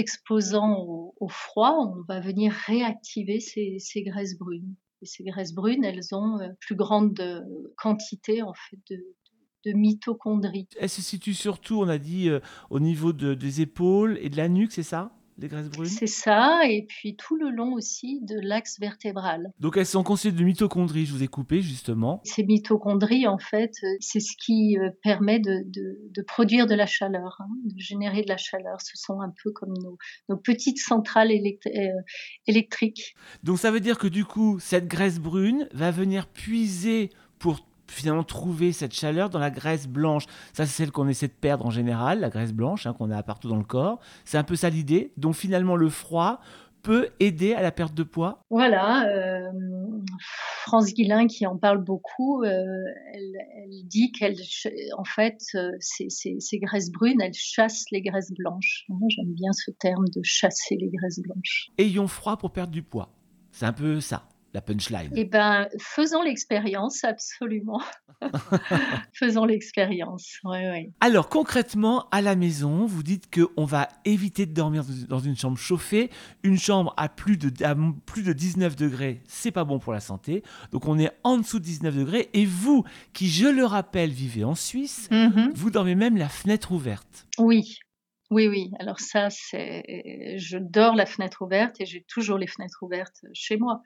exposant 0.07 1.13
au, 1.19 1.29
froid, 1.29 1.77
on 1.81 2.03
va 2.07 2.21
venir 2.21 2.53
réactiver 2.53 3.41
ces, 3.41 4.03
graisses 4.03 4.39
brunes. 4.39 4.77
Et 5.03 5.07
ces 5.07 5.25
graisses 5.25 5.53
brunes, 5.53 5.85
elles 5.85 6.15
ont 6.15 6.39
plus 6.61 6.77
grande 6.77 7.21
quantité 7.77 8.43
en 8.43 8.55
fait 8.55 8.79
de, 8.91 9.73
mitochondries. 9.75 10.69
Elle 10.79 10.89
se 10.89 11.03
situe 11.03 11.35
surtout, 11.35 11.81
on 11.81 11.89
a 11.89 11.99
dit, 11.99 12.29
euh, 12.29 12.39
au 12.71 12.79
niveau 12.79 13.13
des 13.13 13.61
épaules 13.61 14.17
et 14.21 14.29
de 14.29 14.37
la 14.37 14.49
nuque, 14.49 14.71
c'est 14.71 14.85
ça? 14.85 15.16
Les 15.39 15.49
graisses 15.49 15.69
brunes? 15.69 15.87
C'est 15.89 16.07
ça, 16.07 16.63
et 16.67 16.87
puis 16.89 17.17
tout 17.17 17.37
le 17.37 17.51
long 17.51 17.75
aussi 17.75 18.21
de 18.23 18.39
l'axe 18.41 18.79
vertébral. 18.81 19.53
Donc 19.61 19.77
elles 19.77 19.87
sont 19.87 20.03
constituées 20.03 20.39
de 20.39 20.45
mitochondries, 20.45 21.07
je 21.07 21.13
vous 21.13 21.23
ai 21.23 21.29
coupé 21.29 21.63
justement. 21.63 22.21
Ces 22.25 22.45
mitochondries, 22.45 23.27
en 23.27 23.39
fait, 23.39 23.73
euh, 23.83 23.87
c'est 24.01 24.21
ce 24.21 24.37
qui 24.37 24.79
euh, 24.79 24.91
permet 25.03 25.39
de, 25.39 25.65
produire 26.27 26.67
de 26.67 26.75
la 26.75 26.87
chaleur, 26.87 27.37
hein, 27.41 27.49
de 27.65 27.79
générer 27.79 28.23
de 28.23 28.29
la 28.29 28.37
chaleur. 28.37 28.81
Ce 28.81 28.93
sont 28.95 29.21
un 29.21 29.33
peu 29.43 29.51
comme 29.53 29.75
nos, 30.29 30.37
petites 30.37 30.79
centrales 30.79 31.31
électriques. 32.47 33.17
Donc 33.43 33.59
ça 33.59 33.71
veut 33.71 33.81
dire 33.81 33.99
que 33.99 34.07
du 34.07 34.25
coup, 34.25 34.59
cette 34.61 34.87
graisse 34.87 35.19
brune 35.19 35.69
va 35.73 35.91
venir 35.91 36.27
puiser 36.27 37.11
pour 37.39 37.61
finalement 37.89 38.25
trouver 38.25 38.73
cette 38.73 38.95
chaleur 38.95 39.31
dans 39.31 39.39
la 39.39 39.51
graisse 39.51 39.87
blanche. 39.89 40.25
Ça, 40.53 40.67
c'est 40.67 40.83
celle 40.83 40.93
qu'on 40.93 41.09
essaie 41.09 41.29
de 41.29 41.33
perdre 41.33 41.67
en 41.67 41.71
général, 41.71 42.21
la 42.21 42.31
graisse 42.31 42.53
blanche 42.53 42.87
hein, 42.87 42.93
qu'on 42.93 43.11
a 43.11 43.23
partout 43.23 43.49
dans 43.49 43.57
le 43.57 43.65
corps. 43.65 44.01
C'est 44.25 44.39
un 44.39 44.45
peu 44.45 44.57
ça 44.57 44.71
l'idée. 44.71 45.13
Donc 45.17 45.35
finalement, 45.35 45.77
le 45.77 45.89
froid 45.89 46.41
peut 46.87 47.09
aider 47.19 47.53
à 47.53 47.63
la 47.63 47.73
perte 47.73 47.95
de 47.95 48.05
poids 48.05 48.45
Voilà, 48.49 49.09
euh, 49.09 49.51
France 50.63 50.95
Guillain 50.95 51.27
qui 51.27 51.45
en 51.45 51.57
parle 51.57 51.83
beaucoup, 51.83 52.45
euh, 52.45 52.49
elle, 53.13 53.83
dit 53.87 54.13
qu'elle, 54.13 54.37
en 54.97 55.03
fait, 55.03 55.43
euh, 55.57 55.73
ces, 55.81 56.09
ces, 56.11 56.59
graisses 56.61 56.93
brunes, 56.93 57.21
elles 57.21 57.35
chassent 57.35 57.87
les 57.91 58.03
graisses 58.03 58.33
blanches. 58.33 58.87
J'aime 59.09 59.35
bien 59.35 59.51
ce 59.53 59.73
terme 59.73 60.05
de 60.15 60.21
chasser 60.23 60.77
les 60.77 60.89
graisses 60.89 61.19
blanches. 61.19 61.71
Ayons 61.77 62.07
froid 62.07 62.37
pour 62.37 62.53
perdre 62.53 62.71
du 62.71 62.85
poids. 62.85 63.11
C'est 63.51 63.67
un 63.67 63.73
peu 63.73 64.01
ça 64.01 64.29
la 64.57 64.63
punchline. 64.63 65.11
Eh 65.15 65.27
ben, 65.27 65.69
faisons 65.79 66.23
l'expérience, 66.23 67.05
absolument. 67.05 67.83
faisons 69.13 69.45
l'expérience. 69.45 70.39
Ouais, 70.45 70.71
ouais. 70.71 70.91
Alors 71.01 71.29
concrètement, 71.29 72.07
à 72.11 72.23
la 72.23 72.37
maison, 72.37 72.87
vous 72.87 73.03
dites 73.03 73.29
qu'on 73.33 73.67
va 73.67 73.89
éviter 74.07 74.47
de 74.47 74.53
dormir 74.55 74.83
dans 75.09 75.19
une 75.19 75.37
chambre 75.37 75.59
chauffée. 75.59 76.11
Une 76.43 76.59
chambre 76.59 76.95
à 76.97 77.09
plus 77.11 77.37
de, 77.37 77.53
à 77.65 77.77
plus 78.07 78.23
de 78.23 78.33
19 78.33 78.77
degrés, 78.77 79.21
c'est 79.29 79.51
pas 79.51 79.65
bon 79.65 79.79
pour 79.79 79.93
la 79.93 80.01
santé. 80.01 80.43
Donc 80.73 80.89
on 80.89 80.99
est 80.99 81.11
en 81.23 81.37
dessous 81.37 81.59
de 81.59 81.65
19 81.65 81.95
degrés. 81.95 82.31
Et 82.33 82.47
vous, 82.47 82.85
qui 83.13 83.29
je 83.29 83.47
le 83.49 83.65
rappelle, 83.67 84.11
vivez 84.11 84.45
en 84.45 84.55
Suisse, 84.55 85.09
Mhm. 85.11 85.53
vous 85.55 85.71
dormez 85.71 85.95
même 85.95 86.17
la 86.17 86.29
fenêtre 86.31 86.73
ouverte. 86.73 87.27
Oui, 87.39 87.79
oui, 88.31 88.49
oui. 88.49 88.71
Alors 88.81 88.99
ça, 89.01 89.29
c'est, 89.31 90.35
je 90.39 90.59
dors 90.59 90.95
la 90.97 91.07
fenêtre 91.07 91.43
ouverte 91.43 91.81
et 91.81 91.87
j'ai 91.87 92.05
toujours 92.09 92.39
les 92.39 92.47
fenêtres 92.47 92.79
ouvertes 92.83 93.21
chez 93.33 93.57
moi, 93.57 93.83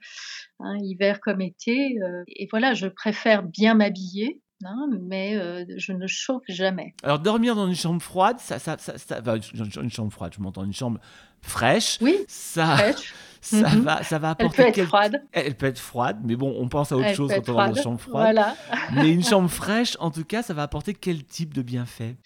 hein, 0.61 0.77
hiver 0.83 1.21
comme 1.21 1.41
été. 1.41 1.97
euh, 2.03 2.23
et 2.29 2.47
voilà, 2.51 2.75
je 2.75 2.87
préfère 2.87 3.43
bien 3.43 3.75
m'habiller, 3.75 4.41
hein, 4.65 4.89
mais 5.09 5.37
euh, 5.37 5.65
je 5.77 5.93
ne 5.93 6.07
chauffe 6.07 6.43
jamais. 6.49 6.95
Alors 7.03 7.19
dormir 7.19 7.55
dans 7.55 7.67
une 7.69 7.75
chambre 7.75 8.01
froide, 8.01 8.39
ça, 8.41 8.59
ça, 8.59 8.79
ça, 8.79 8.97
ça- 8.99 9.21
enfin, 9.21 9.37
une 9.83 9.91
chambre 9.91 10.13
froide, 10.13 10.33
je 10.37 10.41
m'entends, 10.41 10.65
une 10.65 10.73
chambre 10.73 11.01
fraîche, 11.43 11.99
Oui, 12.01 12.17
ça, 12.29 12.77
fraîche. 12.77 13.13
ça 13.43 13.69
Mhm. 13.69 13.83
va, 13.83 14.03
ça 14.03 14.19
va 14.19 14.29
Elle 14.39 14.47
apporter 14.47 14.63
peut 14.63 14.69
être 14.69 14.85
froide. 14.87 15.23
Elle 15.33 15.55
peut 15.55 15.67
être 15.67 15.79
froide, 15.79 16.19
mais 16.25 16.37
bon, 16.37 16.55
on 16.59 16.69
pense 16.69 16.93
à 16.93 16.97
autre 16.97 17.07
Elle 17.09 17.15
chose 17.17 17.31
quand 17.35 17.49
on 17.51 17.55
va 17.57 17.69
dans 17.69 17.75
une 17.75 17.83
chambre 17.83 18.01
froide. 18.01 18.35
Voilà. 18.35 18.57
Mais 18.93 19.11
une 19.11 19.23
chambre 19.25 19.49
fraîche, 19.49 19.97
en 20.01 20.11
tout 20.11 20.25
cas, 20.25 20.43
ça 20.43 20.55
va 20.55 20.63
apporter 20.63 20.95
quel 20.95 21.25
type 21.25 21.55
de 21.55 21.63
bienfait? 21.63 22.17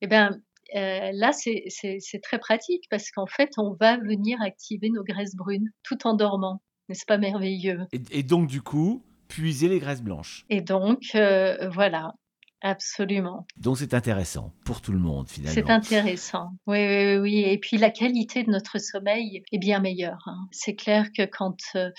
Eh 0.00 0.06
bien, 0.06 0.30
euh, 0.76 1.10
là, 1.12 1.32
c'est 1.32 2.20
très 2.22 2.38
pratique 2.38 2.84
parce 2.90 3.10
qu'en 3.10 3.26
fait, 3.26 3.50
on 3.58 3.74
va 3.80 3.96
venir 3.96 4.38
activer 4.42 4.90
nos 4.90 5.02
graisses 5.02 5.36
brunes 5.36 5.70
tout 5.82 6.06
en 6.06 6.14
dormant. 6.14 6.62
N'est-ce 6.88 7.06
pas 7.06 7.18
merveilleux? 7.18 7.80
Et, 7.92 8.00
et 8.10 8.22
donc, 8.22 8.48
du 8.48 8.62
coup, 8.62 9.04
puiser 9.28 9.68
les 9.68 9.78
graisses 9.78 10.02
blanches. 10.02 10.44
Et 10.50 10.60
donc, 10.60 11.02
euh, 11.14 11.68
voilà, 11.70 12.14
absolument. 12.62 13.46
Donc, 13.56 13.78
c'est 13.78 13.94
intéressant 13.94 14.52
pour 14.64 14.80
tout 14.80 14.92
le 14.92 14.98
monde, 14.98 15.26
C'est 15.28 15.40
finalement. 15.40 15.70
intéressant. 15.74 16.50
Oui, 16.66 16.78
oui, 16.86 17.16
oui. 17.18 17.38
Et 17.40 17.58
puis, 17.58 17.76
la 17.78 17.90
qualité 17.90 18.42
de 18.44 18.50
notre 18.50 18.78
sommeil 18.78 19.42
est 19.52 19.58
bien 19.58 19.80
meilleure. 19.80 20.22
hein. 20.26 20.48
C'est 20.52 20.74
clair 20.74 21.10
que 21.16 21.24
quand 21.24 21.56
euh, 21.76 21.90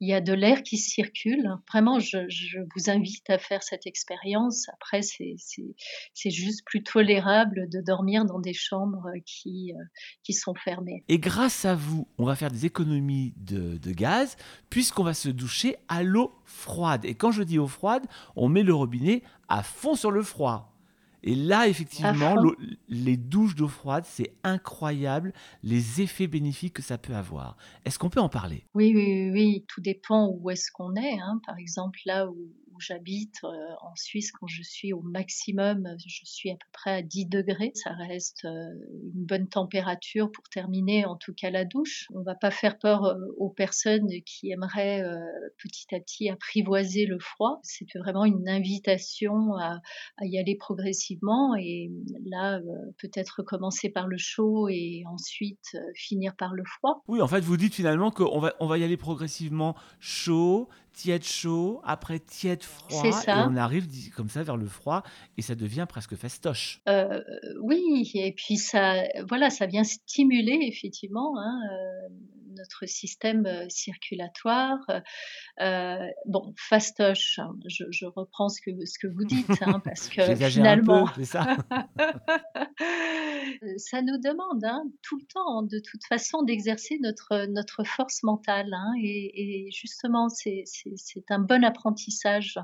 il 0.00 0.08
y 0.08 0.14
a 0.14 0.20
de 0.20 0.32
l'air 0.32 0.62
qui 0.62 0.76
circule, 0.78 1.48
vraiment, 1.72 1.98
je, 2.00 2.18
je 2.28 2.58
vous 2.74 2.90
invite 2.90 3.28
à 3.30 3.38
faire 3.38 3.62
cette 3.62 3.86
expérience. 3.86 4.68
Après, 4.74 5.02
c'est 5.02 5.34
c'est- 5.38 5.74
c'est 6.14 6.30
juste 6.30 6.62
plus 6.66 6.82
tolérable 6.82 7.68
de 7.70 7.80
dormir 7.80 8.24
dans 8.24 8.40
des 8.40 8.54
chambres 8.54 9.10
qui, 9.26 9.72
euh, 9.74 9.82
qui 10.22 10.32
sont 10.32 10.54
fermées. 10.54 11.04
Et 11.08 11.18
grâce 11.18 11.64
à 11.64 11.74
vous, 11.74 12.08
on 12.18 12.24
va 12.24 12.36
faire 12.36 12.50
des 12.50 12.66
économies 12.66 13.32
de, 13.36 13.78
de 13.78 13.92
gaz, 13.92 14.36
puisqu'on 14.70 15.04
va 15.04 15.14
se 15.14 15.28
doucher 15.28 15.76
à 15.88 16.02
l'eau 16.02 16.32
froide. 16.44 17.04
Et 17.04 17.14
quand 17.14 17.30
je 17.32 17.42
dis 17.42 17.58
eau 17.58 17.66
froide, 17.66 18.04
on 18.36 18.48
met 18.48 18.62
le 18.62 18.74
robinet 18.74 19.22
à 19.48 19.62
fond 19.62 19.94
sur 19.94 20.10
le 20.10 20.22
froid. 20.22 20.70
Et 21.26 21.34
là, 21.34 21.68
effectivement, 21.68 22.36
les 22.88 23.16
douches 23.16 23.54
d'eau 23.54 23.66
froide, 23.66 24.04
c'est 24.06 24.34
incroyable 24.44 25.32
les 25.62 26.02
effets 26.02 26.26
bénéfiques 26.26 26.74
que 26.74 26.82
ça 26.82 26.98
peut 26.98 27.14
avoir. 27.14 27.56
Est-ce 27.86 27.98
qu'on 27.98 28.10
peut 28.10 28.20
en 28.20 28.28
parler? 28.28 28.66
Oui, 28.74 28.92
oui, 28.94 29.04
oui, 29.06 29.30
oui, 29.32 29.64
tout 29.66 29.80
dépend 29.80 30.28
où 30.28 30.50
est-ce 30.50 30.70
qu'on 30.70 30.94
est. 30.96 31.18
hein. 31.18 31.40
Par 31.46 31.56
exemple, 31.56 31.98
là 32.04 32.28
où, 32.28 32.36
où 32.74 32.80
j'habite 32.80 33.36
euh, 33.44 33.48
en 33.82 33.94
Suisse, 33.96 34.32
quand 34.32 34.46
je 34.46 34.62
suis 34.62 34.92
au 34.92 35.00
maximum, 35.00 35.88
je 36.04 36.24
suis 36.24 36.50
à 36.50 36.54
peu 36.54 36.66
près 36.72 36.90
à 36.90 37.02
10 37.02 37.26
degrés. 37.26 37.72
Ça 37.74 37.92
reste 37.92 38.44
euh, 38.44 38.70
une 39.14 39.24
bonne 39.24 39.48
température 39.48 40.30
pour 40.30 40.44
terminer, 40.48 41.04
en 41.04 41.16
tout 41.16 41.32
cas, 41.34 41.50
la 41.50 41.64
douche. 41.64 42.08
On 42.14 42.22
va 42.22 42.34
pas 42.34 42.50
faire 42.50 42.78
peur 42.78 43.04
euh, 43.04 43.14
aux 43.38 43.50
personnes 43.50 44.08
qui 44.26 44.50
aimeraient 44.50 45.02
petit 45.58 45.94
à 45.94 46.00
petit 46.00 46.28
apprivoiser 46.28 47.06
le 47.06 47.18
froid. 47.18 47.60
C'est 47.62 47.86
vraiment 47.98 48.24
une 48.24 48.48
invitation 48.48 49.56
à, 49.56 49.80
y 50.22 50.38
aller 50.38 50.56
progressivement 50.56 51.54
et 51.56 51.90
là, 52.26 52.60
peut-être 52.98 53.42
commencer 53.42 53.90
par 53.90 54.06
le 54.06 54.16
chaud 54.16 54.68
et 54.68 55.04
ensuite 55.06 55.76
finir 55.94 56.34
par 56.36 56.54
le 56.54 56.64
froid. 56.64 57.02
Oui, 57.08 57.20
en 57.20 57.28
fait, 57.28 57.40
vous 57.40 57.56
dites 57.56 57.74
finalement 57.74 58.10
qu'on 58.10 58.38
va, 58.38 58.54
on 58.60 58.66
va 58.66 58.78
y 58.78 58.84
aller 58.84 58.96
progressivement 58.96 59.74
chaud, 60.00 60.68
tiède 60.94 61.24
chaud, 61.24 61.80
après 61.84 62.20
tiède 62.20 62.62
froid, 62.62 63.04
et 63.04 63.30
on 63.30 63.56
arrive 63.56 63.86
comme 64.14 64.28
ça 64.28 64.42
vers 64.42 64.56
le 64.56 64.66
froid, 64.66 65.02
et 65.36 65.42
ça 65.42 65.54
devient 65.54 65.86
presque 65.88 66.16
fastoche. 66.16 66.80
Euh, 66.88 67.20
oui, 67.60 68.10
et 68.14 68.32
puis 68.32 68.56
ça, 68.56 69.02
voilà, 69.28 69.50
ça 69.50 69.66
vient 69.66 69.84
stimuler 69.84 70.58
effectivement 70.62 71.38
hein, 71.38 71.60
euh, 71.70 72.08
notre 72.56 72.86
système 72.86 73.46
euh, 73.46 73.66
circulatoire. 73.68 74.78
Euh, 75.60 76.06
bon, 76.26 76.54
fastoche, 76.56 77.38
hein, 77.38 77.54
je, 77.66 77.84
je 77.90 78.06
reprends 78.06 78.48
ce 78.48 78.60
que, 78.60 78.70
ce 78.84 78.98
que 78.98 79.08
vous 79.08 79.24
dites, 79.24 79.62
hein, 79.62 79.80
parce 79.84 80.08
que 80.08 80.34
finalement, 80.48 81.06
peu, 81.14 81.24
ça 81.24 81.56
ça 83.76 84.02
nous 84.02 84.18
demande 84.18 84.64
tout 85.02 85.18
le 85.18 85.26
temps, 85.32 85.62
de 85.62 85.80
toute 85.80 86.04
façon, 86.08 86.42
d'exercer 86.42 86.98
notre, 87.02 87.46
notre 87.46 87.84
force 87.84 88.22
mentale. 88.22 88.72
et, 89.02 89.66
et 89.66 89.70
justement, 89.70 90.28
c'est 90.28 90.64
c'est- 90.96 91.30
un 91.30 91.38
bon 91.38 91.64
apprentissage 91.64 92.58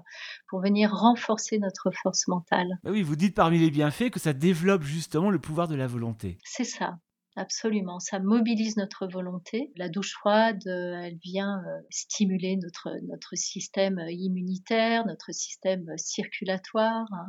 pour 0.49 0.61
venir 0.61 0.93
renforcer 0.93 1.59
notre 1.59 1.91
force 1.91 2.29
mentale. 2.29 2.69
Bah 2.85 2.91
oui, 2.91 3.03
vous 3.03 3.17
dites 3.17 3.35
parmi 3.35 3.59
les 3.59 3.71
bienfaits 3.71 4.11
que 4.11 4.21
ça 4.21 4.33
développe 4.33 4.83
justement 4.83 5.31
le 5.31 5.39
pouvoir 5.39 5.69
de 5.69 5.75
la 5.75 5.87
volonté. 5.87 6.39
C'est 6.45 6.65
ça, 6.65 6.99
absolument. 7.37 7.99
Ça 8.01 8.19
mobilise 8.21 8.77
notre 8.77 9.07
volonté. 9.07 9.73
La 9.77 9.89
douche 9.89 10.13
froide, 10.15 10.63
euh, 10.67 11.01
elle 11.03 11.19
vient 11.23 11.63
euh, 11.67 11.81
stimuler 11.91 12.57
notre, 12.57 12.91
notre 13.09 13.37
système 13.37 13.99
euh, 13.99 14.11
immunitaire, 14.11 15.07
notre 15.07 15.33
système 15.33 15.87
circulatoire. 15.97 17.07
hein. 17.13 17.27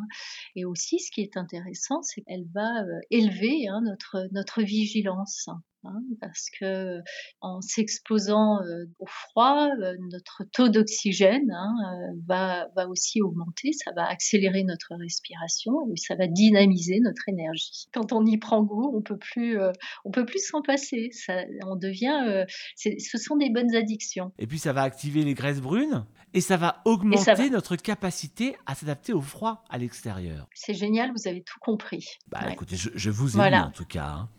Et 0.56 0.66
aussi, 0.66 1.00
ce 1.00 1.12
qui 1.12 1.22
est 1.22 1.38
intéressant, 1.38 2.02
c'est 2.02 2.22
qu'elle 2.22 2.48
va 2.54 2.70
élever 3.10 3.68
hein, 3.68 3.82
notre, 3.84 4.28
notre 4.32 4.62
vigilance. 4.62 5.50
Hein, 5.84 6.02
parce 6.20 6.48
que 6.60 7.00
en 7.41 7.62
s'exposant 7.62 8.62
euh, 8.63 8.86
au 9.00 9.06
froid, 9.06 9.67
euh, 9.82 9.96
notre 10.12 10.44
taux 10.52 10.70
d'oxygène 10.70 11.52
hein, 11.52 11.74
euh, 11.86 12.20
va, 12.28 12.67
va 12.76 12.88
aussi 12.88 13.22
augmenter, 13.22 13.72
ça 13.74 13.91
va 13.96 14.06
accélérer 14.08 14.63
notre 14.63 14.96
respiration 14.96 15.74
et 15.94 15.98
ça 15.98 16.15
va 16.15 16.28
dynamiser 16.28 17.00
notre 17.02 17.28
énergie. 17.28 17.88
Quand 17.94 18.12
on 18.13 18.26
y 18.26 18.38
prend 18.38 18.63
goût, 18.63 18.91
on 18.96 19.02
peut 19.02 19.17
plus, 19.17 19.58
on 20.06 20.12
peut 20.12 20.26
plus 20.26 20.46
s'en 20.46 20.62
passer. 20.62 21.10
Ça, 21.12 21.44
on 21.67 21.76
devient, 21.76 22.46
ce 22.76 23.17
sont 23.17 23.36
des 23.38 23.50
bonnes 23.50 23.74
addictions. 23.76 24.32
Et 24.39 24.48
puis 24.48 24.60
ça 24.60 24.74
va 24.74 24.82
activer 24.84 25.24
les 25.24 25.34
graisses 25.34 25.62
brunes, 25.62 26.06
et 26.34 26.41
ça 26.41 26.58
va 26.58 26.82
augmenter 26.86 27.24
ça 27.24 27.34
va- 27.34 27.50
notre 27.50 27.76
capacité 27.76 28.56
à 28.65 28.76
s'adapter 28.76 29.13
au 29.13 29.22
froid 29.22 29.63
à 29.70 29.78
l'extérieur. 29.78 30.48
C'est 30.54 30.74
génial, 30.74 31.12
vous 31.12 31.28
avez 31.28 31.44
tout 31.44 31.60
compris. 31.60 32.06
Bah 32.28 32.39
Ouais. 32.46 32.54
écoutez, 32.54 32.76
je, 32.76 32.89
je 32.94 33.10
vous 33.10 33.30
ai 33.30 33.32
lu 33.34 33.38
Voilà. 33.38 33.65
en 33.67 33.72
tout 33.72 33.86
cas. 33.86 34.06
hein. 34.08 34.30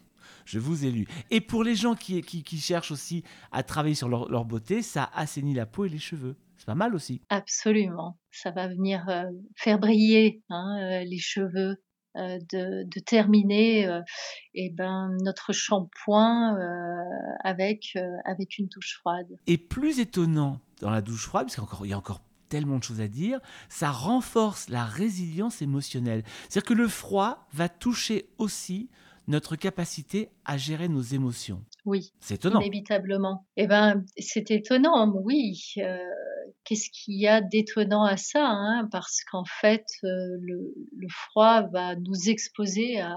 Je 0.45 0.59
vous 0.59 0.85
ai 0.85 0.91
lu. 0.91 1.07
Et 1.31 1.41
pour 1.41 1.65
les 1.65 1.75
gens 1.75 1.95
qui, 1.95 2.21
qui, 2.23 2.43
qui 2.43 2.59
cherchent 2.59 2.91
aussi 2.91 3.25
à 3.51 3.63
travailler 3.63 3.95
sur 3.95 4.09
leur, 4.09 4.29
leur 4.31 4.45
beauté, 4.45 4.83
ça 4.83 5.11
assainit 5.15 5.55
la 5.55 5.67
peau 5.67 5.85
et 5.85 5.89
les 5.89 5.99
cheveux. 5.99 6.37
C'est 6.63 6.67
pas 6.67 6.75
mal 6.77 6.95
aussi. 6.95 7.21
Absolument. 7.29 8.21
Ça 8.31 8.53
va 8.53 8.69
venir 8.69 9.05
euh, 9.09 9.25
faire 9.57 9.81
briller 9.81 10.45
hein, 10.49 10.79
euh, 10.79 11.05
les 11.05 11.19
cheveux, 11.19 11.83
euh, 12.17 12.39
de, 12.53 12.85
de 12.89 13.01
terminer 13.01 14.01
eh 14.55 14.71
ben, 14.71 15.11
notre 15.25 15.53
shampoing 15.53 16.57
avec, 17.43 17.99
avec 18.25 18.59
une 18.59 18.69
douche 18.69 18.99
froide. 19.01 19.27
Et 19.49 19.59
plus 19.59 19.99
étonnant 19.99 20.61
dans 20.81 20.91
la 20.91 21.01
douche 21.03 21.27
froide, 21.27 21.49
parce 21.53 21.79
qu'il 21.81 21.91
y 21.91 21.93
a 21.93 21.99
encore 21.99 22.23
tellement 22.49 22.79
de 22.79 22.85
choses 22.85 23.01
à 23.01 23.09
dire, 23.09 23.41
ça 23.69 23.91
renforce 23.91 24.69
la 24.69 24.85
résilience 24.85 25.63
émotionnelle. 25.63 26.23
C'est-à-dire 26.49 26.69
que 26.69 26.75
le 26.75 26.87
froid 26.87 27.49
va 27.53 27.69
toucher 27.69 28.29
aussi 28.39 28.89
notre 29.29 29.57
capacité 29.57 30.31
à 30.45 30.57
gérer 30.57 30.89
nos 30.89 31.01
émotions. 31.03 31.65
Oui, 31.85 32.13
C'est 32.21 32.35
étonnant. 32.35 32.61
inévitablement. 32.61 33.47
Eh 33.57 33.67
ben, 33.67 34.05
c'est 34.19 34.51
étonnant, 34.51 35.11
oui. 35.15 35.63
Euh, 35.79 35.99
Qu'est-ce 36.65 36.91
qu'il 36.91 37.19
y 37.19 37.27
a 37.27 37.41
d'étonnant 37.41 38.05
à 38.05 38.17
ça 38.17 38.47
hein? 38.47 38.89
Parce 38.93 39.25
qu'en 39.25 39.45
fait, 39.45 39.85
euh, 40.05 40.09
le, 40.41 40.75
le 40.97 41.09
froid 41.09 41.63
va 41.73 41.97
nous 41.97 42.29
exposer 42.29 43.01
à, 43.01 43.17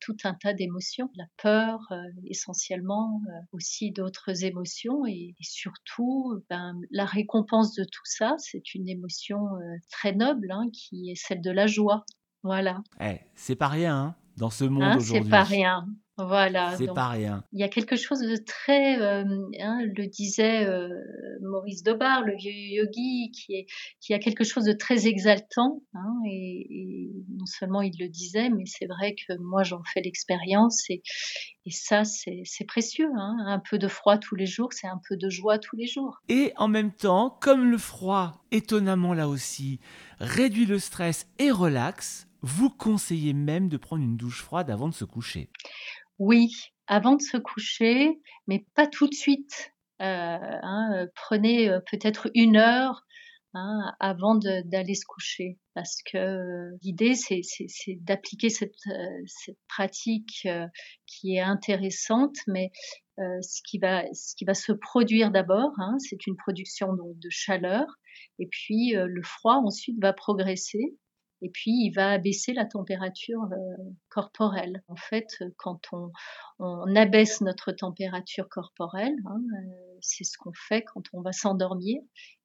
tout 0.00 0.16
un 0.24 0.34
tas 0.34 0.52
d'émotions, 0.52 1.10
la 1.16 1.24
peur 1.42 1.80
euh, 1.90 1.96
essentiellement, 2.26 3.22
aussi 3.52 3.90
d'autres 3.90 4.44
émotions, 4.44 5.06
et, 5.06 5.34
et 5.38 5.42
surtout, 5.44 6.42
ben, 6.50 6.78
la 6.90 7.06
récompense 7.06 7.74
de 7.74 7.84
tout 7.84 8.04
ça, 8.04 8.34
c'est 8.38 8.74
une 8.74 8.88
émotion 8.88 9.40
très 9.90 10.12
noble, 10.12 10.50
hein, 10.52 10.68
qui 10.72 11.10
est 11.10 11.14
celle 11.16 11.40
de 11.40 11.50
la 11.50 11.66
joie. 11.66 12.04
Voilà, 12.42 12.82
Eh, 13.00 13.20
c'est 13.34 13.56
pas 13.56 13.68
rien 13.68 13.96
hein, 13.96 14.14
dans 14.36 14.50
ce 14.50 14.64
monde 14.64 14.82
hein, 14.84 14.92
c'est 15.00 15.10
aujourd'hui. 15.12 15.30
pas 15.30 15.42
rien. 15.44 15.86
Voilà, 16.16 16.76
C'est 16.76 16.86
pas 16.94 17.08
rien. 17.08 17.42
il 17.52 17.58
y 17.58 17.64
a 17.64 17.68
quelque 17.68 17.96
chose 17.96 18.20
de 18.20 18.36
très, 18.36 18.92
hem, 18.92 19.48
hein, 19.60 19.80
le 19.96 20.06
disait, 20.06 20.64
heu, 20.64 20.88
Maurice 21.42 21.82
Dobar, 21.82 22.22
le 22.22 22.36
vieux 22.36 22.52
yogi, 22.52 23.32
qui 23.32 23.54
est 23.56 23.66
qui 24.00 24.14
a 24.14 24.20
quelque 24.20 24.44
chose 24.44 24.62
de 24.62 24.72
très 24.74 25.08
exaltant, 25.08 25.82
hein 25.92 26.14
et 26.30 26.66
et 26.70 27.10
non 27.36 27.46
seulement 27.46 27.82
il 27.82 27.94
le 27.98 28.08
disait, 28.08 28.48
mais 28.48 28.62
c'est 28.64 28.86
vrai 28.86 29.16
que 29.16 29.36
moi 29.40 29.64
j'en 29.64 29.82
fais 29.92 30.02
l'expérience 30.02 30.88
et 30.88 31.02
et 31.66 31.72
ça 31.72 32.04
c'est 32.04 32.42
c'est 32.44 32.64
précieux, 32.64 33.10
hein. 33.18 33.36
Un 33.46 33.58
peu 33.58 33.78
de 33.78 33.88
froid 33.88 34.16
tous 34.16 34.36
les 34.36 34.46
jours, 34.46 34.72
c'est 34.72 34.86
un 34.86 35.00
peu 35.08 35.16
de 35.16 35.28
joie 35.28 35.58
tous 35.58 35.74
les 35.74 35.88
jours. 35.88 36.18
Et 36.28 36.52
en 36.56 36.68
même 36.68 36.92
temps, 36.92 37.36
comme 37.40 37.68
le 37.72 37.78
froid, 37.78 38.44
étonnamment 38.52 39.14
là 39.14 39.28
aussi, 39.28 39.80
réduit 40.20 40.66
le 40.66 40.78
stress 40.78 41.26
et 41.40 41.50
relaxe, 41.50 42.28
vous 42.44 42.68
conseillez 42.70 43.32
même 43.32 43.68
de 43.70 43.76
prendre 43.78 44.02
une 44.02 44.16
douche 44.18 44.42
froide 44.42 44.70
avant 44.70 44.88
de 44.88 44.94
se 44.94 45.04
coucher. 45.06 45.50
Oui, 46.20 46.48
avant 46.86 47.16
de 47.16 47.22
se 47.22 47.36
coucher, 47.36 48.20
mais 48.46 48.66
pas 48.74 48.86
tout 48.86 49.08
de 49.08 49.14
suite. 49.14 49.72
Heu, 50.00 50.04
hein, 50.06 50.90
heu, 51.04 51.10
prenez, 51.16 51.68
heu, 51.70 51.80
peut-être 51.90 52.30
1 52.34 52.56
heure, 52.56 53.02
hein, 53.54 53.92
avant 54.00 54.36
d'aller 54.36 54.94
se 54.94 55.04
coucher. 55.06 55.58
Parce 55.74 55.96
que, 56.04 56.70
l'idée 56.82 57.14
c'est 57.16 57.40
d'appliquer 58.00 58.48
cette, 58.48 58.74
pratique, 59.68 60.46
qui 61.06 61.34
est 61.36 61.40
intéressante, 61.40 62.36
mais, 62.46 62.70
ce 63.18 63.60
qui 63.64 63.78
va 63.80 64.04
se 64.54 64.72
produire 64.72 65.30
d'abord, 65.32 65.72
hein, 65.78 65.96
c'est 65.98 66.26
une 66.28 66.36
production 66.36 66.92
de 66.94 67.28
chaleur 67.30 67.86
et 68.38 68.46
puis, 68.48 68.92
le 68.96 69.22
froid 69.22 69.56
ensuite 69.56 69.96
va 70.00 70.12
progresser 70.12 70.96
et 71.42 71.50
puis 71.50 71.72
il 71.72 71.90
va 71.90 72.12
abaisser 72.12 72.52
la 72.52 72.64
température, 72.64 73.40
heu, 73.52 73.94
corporelle. 74.08 74.82
En 74.88 74.96
fait, 74.96 75.26
heu, 75.42 75.54
quand 75.56 75.80
on 75.92 76.96
abaisse 76.96 77.40
notre 77.40 77.72
température 77.72 78.48
corporelle, 78.48 79.16
hein, 79.26 79.40
heu, 79.40 79.98
c'est 80.00 80.24
ce 80.24 80.36
qu'on 80.38 80.52
fait 80.68 80.82
quand 80.82 81.02
on 81.12 81.20
va 81.20 81.32
s'endormir 81.32 82.00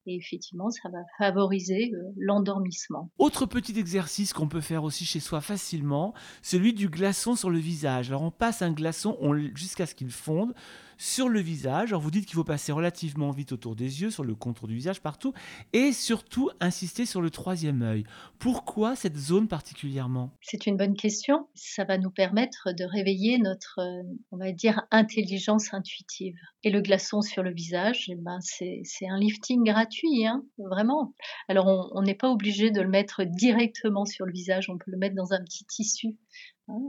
et 0.06 0.16
effectivement 0.16 0.70
ça 0.70 0.90
va 0.90 1.00
favoriser, 1.18 1.92
l'endormissement. 2.18 3.12
Autre 3.18 3.46
petit 3.46 3.78
exercice 3.78 4.34
qu'on 4.34 4.48
peut 4.48 4.62
faire 4.62 4.84
aussi 4.84 5.06
chez 5.06 5.20
soi 5.20 5.42
facilement, 5.42 6.14
celui 6.42 6.74
du 6.74 6.90
glaçon 6.90 7.36
sur 7.36 7.50
le 7.50 7.60
visage. 7.60 8.10
Alors 8.10 8.24
on 8.24 8.32
passe 8.32 8.62
un 8.62 8.72
glaçon 8.72 9.18
jusqu'à 9.54 9.86
ce 9.86 9.96
qu'il 9.96 10.12
fonde 10.12 10.54
sur 11.00 11.30
le 11.30 11.40
visage. 11.40 11.90
Alors 11.90 12.02
vous 12.02 12.12
dites 12.12 12.28
qu'il 12.28 12.36
faut 12.36 12.44
passer 12.44 12.72
relativement 12.72 13.32
vite 13.32 13.54
autour 13.54 13.76
des 13.76 14.02
yeux, 14.02 14.12
sur 14.12 14.24
le 14.24 14.36
contour 14.36 14.68
du 14.68 14.76
visage, 14.76 15.02
partout 15.02 15.34
et 15.74 15.94
surtout 15.94 16.52
insister 16.60 17.08
sur 17.08 17.22
le 17.22 17.32
troisième 17.32 17.82
œil. 17.82 18.04
Pourquoi 18.38 18.96
cette 18.96 19.18
zone 19.18 19.48
particulièrement? 19.48 20.32
C'est 20.42 20.68
une 20.68 20.78
bonne 20.78 20.96
question. 20.96 21.48
Ça 21.56 21.86
va 21.86 21.98
nous 21.98 22.12
permettre 22.12 22.74
de 22.74 22.84
réveiller 22.84 23.40
notre, 23.40 23.80
heu, 23.80 24.20
on 24.32 24.38
va 24.38 24.52
dire 24.52 24.82
intelligence 24.92 25.74
intuitive 25.74 26.36
et 26.64 26.70
le 26.70 26.82
glaçon 26.82 27.22
sur 27.22 27.42
le 27.42 27.54
visage 27.54 28.10
et 28.10 28.16
ben, 28.16 28.40
c'est 28.42 29.08
un 29.10 29.18
lifting 29.18 29.64
gratuit, 29.64 30.28
hein, 30.28 30.44
vraiment. 30.58 31.14
Alors 31.48 31.92
on 31.96 32.02
n'est 32.02 32.14
pas 32.14 32.30
obligé 32.30 32.72
de 32.72 32.82
le 32.82 32.90
mettre 32.90 33.24
directement 33.24 34.04
sur 34.04 34.26
le 34.26 34.34
visage, 34.34 34.70
on 34.70 34.78
peut 34.78 34.92
le 34.92 34.98
mettre 34.98 35.16
dans 35.16 35.32
un 35.32 35.42
petit 35.42 35.64
tissu, 35.64 36.18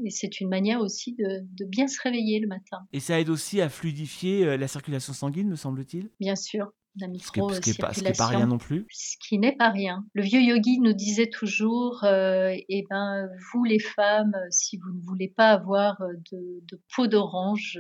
et 0.05 0.11
c'est 0.11 0.41
une 0.41 0.49
manière 0.49 0.81
aussi 0.81 1.15
de 1.15 1.41
de 1.43 1.65
bien 1.65 1.87
se 1.89 2.01
réveiller 2.03 2.41
le 2.41 2.47
matin. 2.49 2.79
Et 2.93 3.01
ça 3.01 3.21
aide 3.21 3.29
aussi 3.31 3.61
à 3.61 3.69
fluidifier, 3.69 4.45
heu, 4.45 4.57
la 4.57 4.69
circulation 4.69 5.13
sanguine, 5.13 5.49
me 5.49 5.57
semble-t-il? 5.57 6.11
Bien 6.21 6.37
sûr, 6.37 6.73
la 6.97 7.07
p 7.09 7.19
ce 7.19 7.31
qui 7.31 7.71
est 7.71 8.17
pas 8.17 8.27
rien 8.27 8.47
non 8.47 8.59
plus. 8.59 8.87
ce 8.91 9.17
qui 9.27 9.39
n'est 9.39 9.55
pas 9.57 9.71
rien. 9.71 10.05
Le 10.13 10.23
vieux 10.23 10.41
yogi 10.41 10.81
nous 10.81 10.93
disait 10.93 11.29
toujours, 11.31 12.03
heu: 12.05 12.53
«Et 12.69 12.85
ben, 12.91 13.29
vous 13.53 13.65
les 13.65 13.79
femmes, 13.79 14.35
si 14.51 14.77
vous 14.79 14.93
ne 14.93 15.03
voulez 15.07 15.29
pas 15.29 15.51
avoir, 15.51 16.01
heu, 16.03 16.17
de 16.33 16.61
de 16.71 16.81
peau 16.95 17.07
d'orange, 17.07 17.79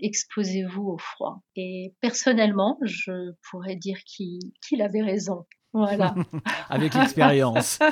exposez-vous 0.00 0.82
au 0.88 0.98
froid» 0.98 1.42
et 1.56 1.94
personnellement, 2.00 2.78
je 2.82 3.32
pourrais 3.50 3.76
dire 3.76 3.98
qu'il 4.06 4.38
qu'il 4.66 4.80
avait 4.82 5.02
raison. 5.02 5.44
Voilà. 5.72 6.14
Avec 6.70 6.94
l'expérience. 6.94 7.78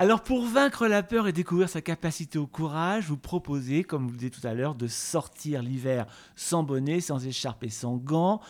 Alors 0.00 0.22
pour 0.22 0.46
vaincre 0.46 0.86
la 0.86 1.02
peur 1.02 1.28
et 1.28 1.32
découvrir 1.32 1.68
sa 1.68 1.82
capacité 1.82 2.38
au 2.38 2.46
courage, 2.46 3.04
vous 3.04 3.18
proposez, 3.18 3.84
comme 3.84 4.06
vous 4.06 4.12
le 4.12 4.16
disiez 4.16 4.30
tout 4.30 4.46
à 4.46 4.54
l'heure, 4.54 4.74
de 4.74 4.86
sortir 4.86 5.60
l'hiver 5.60 6.06
sans 6.36 6.62
bonnet, 6.62 7.02
sans 7.02 7.26
écharpe 7.26 7.64
et 7.64 7.68
sans 7.68 7.96
gants. 7.98 8.40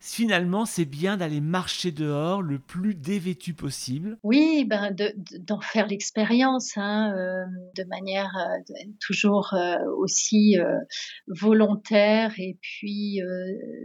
Finalement, 0.00 0.66
c'est 0.66 0.84
bien 0.84 1.16
d'aller 1.16 1.40
marcher 1.40 1.90
dehors 1.90 2.42
le 2.42 2.58
plus 2.58 2.94
dévêtu 2.94 3.54
possible? 3.54 4.18
Oui, 4.22 4.64
ben, 4.64 4.90
de 4.90 5.12
de 5.16 5.38
d'en 5.38 5.60
faire 5.60 5.86
l'expérience, 5.86 6.76
hein, 6.76 7.12
hem, 7.16 7.58
de 7.76 7.84
manière, 7.88 8.30
de 8.68 8.74
toujours, 9.00 9.54
heu, 9.54 9.76
aussi, 9.98 10.56
volontaire 11.28 12.32
et 12.38 12.58
puis, 12.60 13.20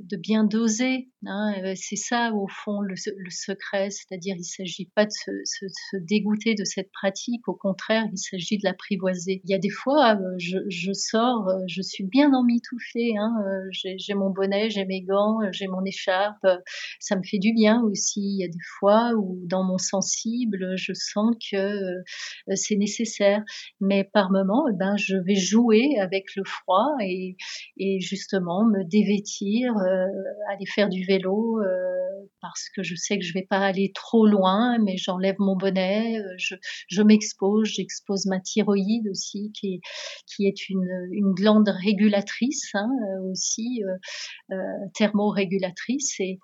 de 0.04 0.18
bien 0.18 0.44
doser, 0.44 1.10
hein, 1.26 1.54
c'est 1.76 1.96
ça 1.96 2.32
au 2.34 2.48
fond 2.48 2.82
le 2.82 2.96
se 2.96 3.10
le 3.16 3.30
secret. 3.30 3.90
C'est-à-dire 3.90 4.36
il 4.38 4.44
s'agit 4.44 4.90
pas 4.96 5.06
de 5.06 5.12
se 5.12 5.98
dégoûter 5.98 6.56
de 6.56 6.64
cette 6.66 6.92
pratique, 6.92 7.48
au 7.48 7.54
contraire, 7.54 8.06
il 8.12 8.18
s'agit 8.18 8.58
de 8.58 8.64
l'apprivoiser. 8.66 9.42
Il 9.46 9.50
y 9.50 9.54
a 9.54 9.60
des 9.60 9.70
fois, 9.70 10.20
je 10.38 10.92
sors, 10.94 11.48
je 11.68 11.82
suis 11.82 12.04
bien 12.04 12.34
emmitouflée, 12.34 13.14
hein, 13.18 13.34
j'ai 13.72 14.14
mon 14.14 14.30
bonnet, 14.30 14.70
j'ai 14.70 14.86
mes 14.86 15.02
gants, 15.02 15.40
j'ai 15.52 15.68
mon 15.68 15.84
écharpe, 15.86 16.01
ça 17.00 17.16
me 17.16 17.24
fait 17.24 17.40
du 17.40 17.54
bien 17.54 17.82
aussi. 17.84 18.22
Il 18.22 18.42
y 18.42 18.44
a 18.44 18.48
des 18.48 18.60
fois 18.80 19.12
où 19.16 19.40
dans 19.48 19.64
mon 19.64 19.78
sensible, 19.78 20.76
je 20.78 20.94
sens 20.94 21.36
que, 21.52 21.58
heu, 21.58 22.04
c'est 22.56 22.76
nécessaire. 22.76 23.44
Mais 23.80 24.04
par 24.04 24.32
moments, 24.32 24.68
et 24.70 24.74
ben, 24.74 24.96
je 24.98 25.16
vais 25.18 25.36
jouer 25.36 25.98
avec 26.00 26.26
le 26.36 26.44
froid 26.46 26.88
et 27.02 28.00
justement 28.02 28.66
me 28.66 28.84
dévêtir, 28.84 29.74
heu, 29.74 30.08
aller 30.50 30.66
faire 30.66 30.90
du 30.90 31.06
vélo, 31.06 31.60
heu, 31.62 32.30
parce 32.42 32.70
que 32.76 32.84
je 32.84 32.96
sais 32.96 33.18
que 33.18 33.24
je 33.26 33.34
vais 33.34 33.46
pas 33.50 33.60
aller 33.60 33.92
trop 33.94 34.26
loin, 34.28 34.78
mais 34.80 34.98
j'enlève 34.98 35.36
mon 35.40 35.56
bonnet, 35.56 36.18
je 36.90 37.02
m'expose, 37.02 37.68
j'expose 37.70 38.26
ma 38.26 38.40
thyroïde 38.40 39.08
aussi 39.10 39.52
qui 39.56 40.48
est 40.48 40.70
une, 40.70 41.34
glande 41.34 41.70
régulatrice, 41.70 42.72
hein, 42.74 42.90
aussi, 43.32 43.84
heu, 44.52 44.56
et 46.20 46.40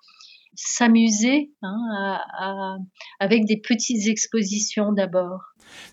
s'amuser, 0.55 1.51
hein, 1.62 2.79
avec 3.19 3.45
des 3.45 3.57
petites 3.57 4.07
expositions 4.07 4.91
d'abord. 4.91 5.41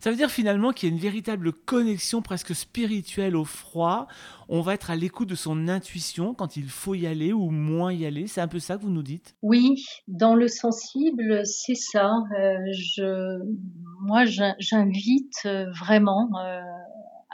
Ça 0.00 0.10
veut 0.10 0.16
dire 0.16 0.30
finalement 0.30 0.72
qu'il 0.72 0.88
y 0.88 0.92
a 0.92 0.94
une 0.94 1.00
véritable 1.00 1.52
connexion 1.52 2.22
presque 2.22 2.54
spirituelle 2.54 3.36
au 3.36 3.44
froid. 3.44 4.06
On 4.48 4.60
va 4.60 4.74
être 4.74 4.90
à 4.90 4.96
l'écoute 4.96 5.28
de 5.28 5.34
son 5.34 5.68
intuition 5.68 6.34
quand 6.34 6.56
il 6.56 6.68
faut 6.68 6.94
y 6.94 7.06
aller 7.06 7.32
ou 7.32 7.50
moins 7.50 7.92
y 7.92 8.06
aller, 8.06 8.26
c'est 8.26 8.40
un 8.40 8.48
peu 8.48 8.58
ça 8.58 8.76
que 8.76 8.82
vous 8.82 8.90
nous 8.90 9.02
dites? 9.02 9.34
Oui, 9.42 9.84
dans 10.06 10.34
le 10.34 10.48
sensible, 10.48 11.44
c'est 11.44 11.74
ça. 11.74 12.12
Heu, 12.38 12.72
je 12.72 13.42
moi 14.00 14.24
j'in 14.24 14.54
j'invite, 14.58 15.34
heu, 15.46 15.66
vraiment, 15.78 16.28
heu, 16.36 16.60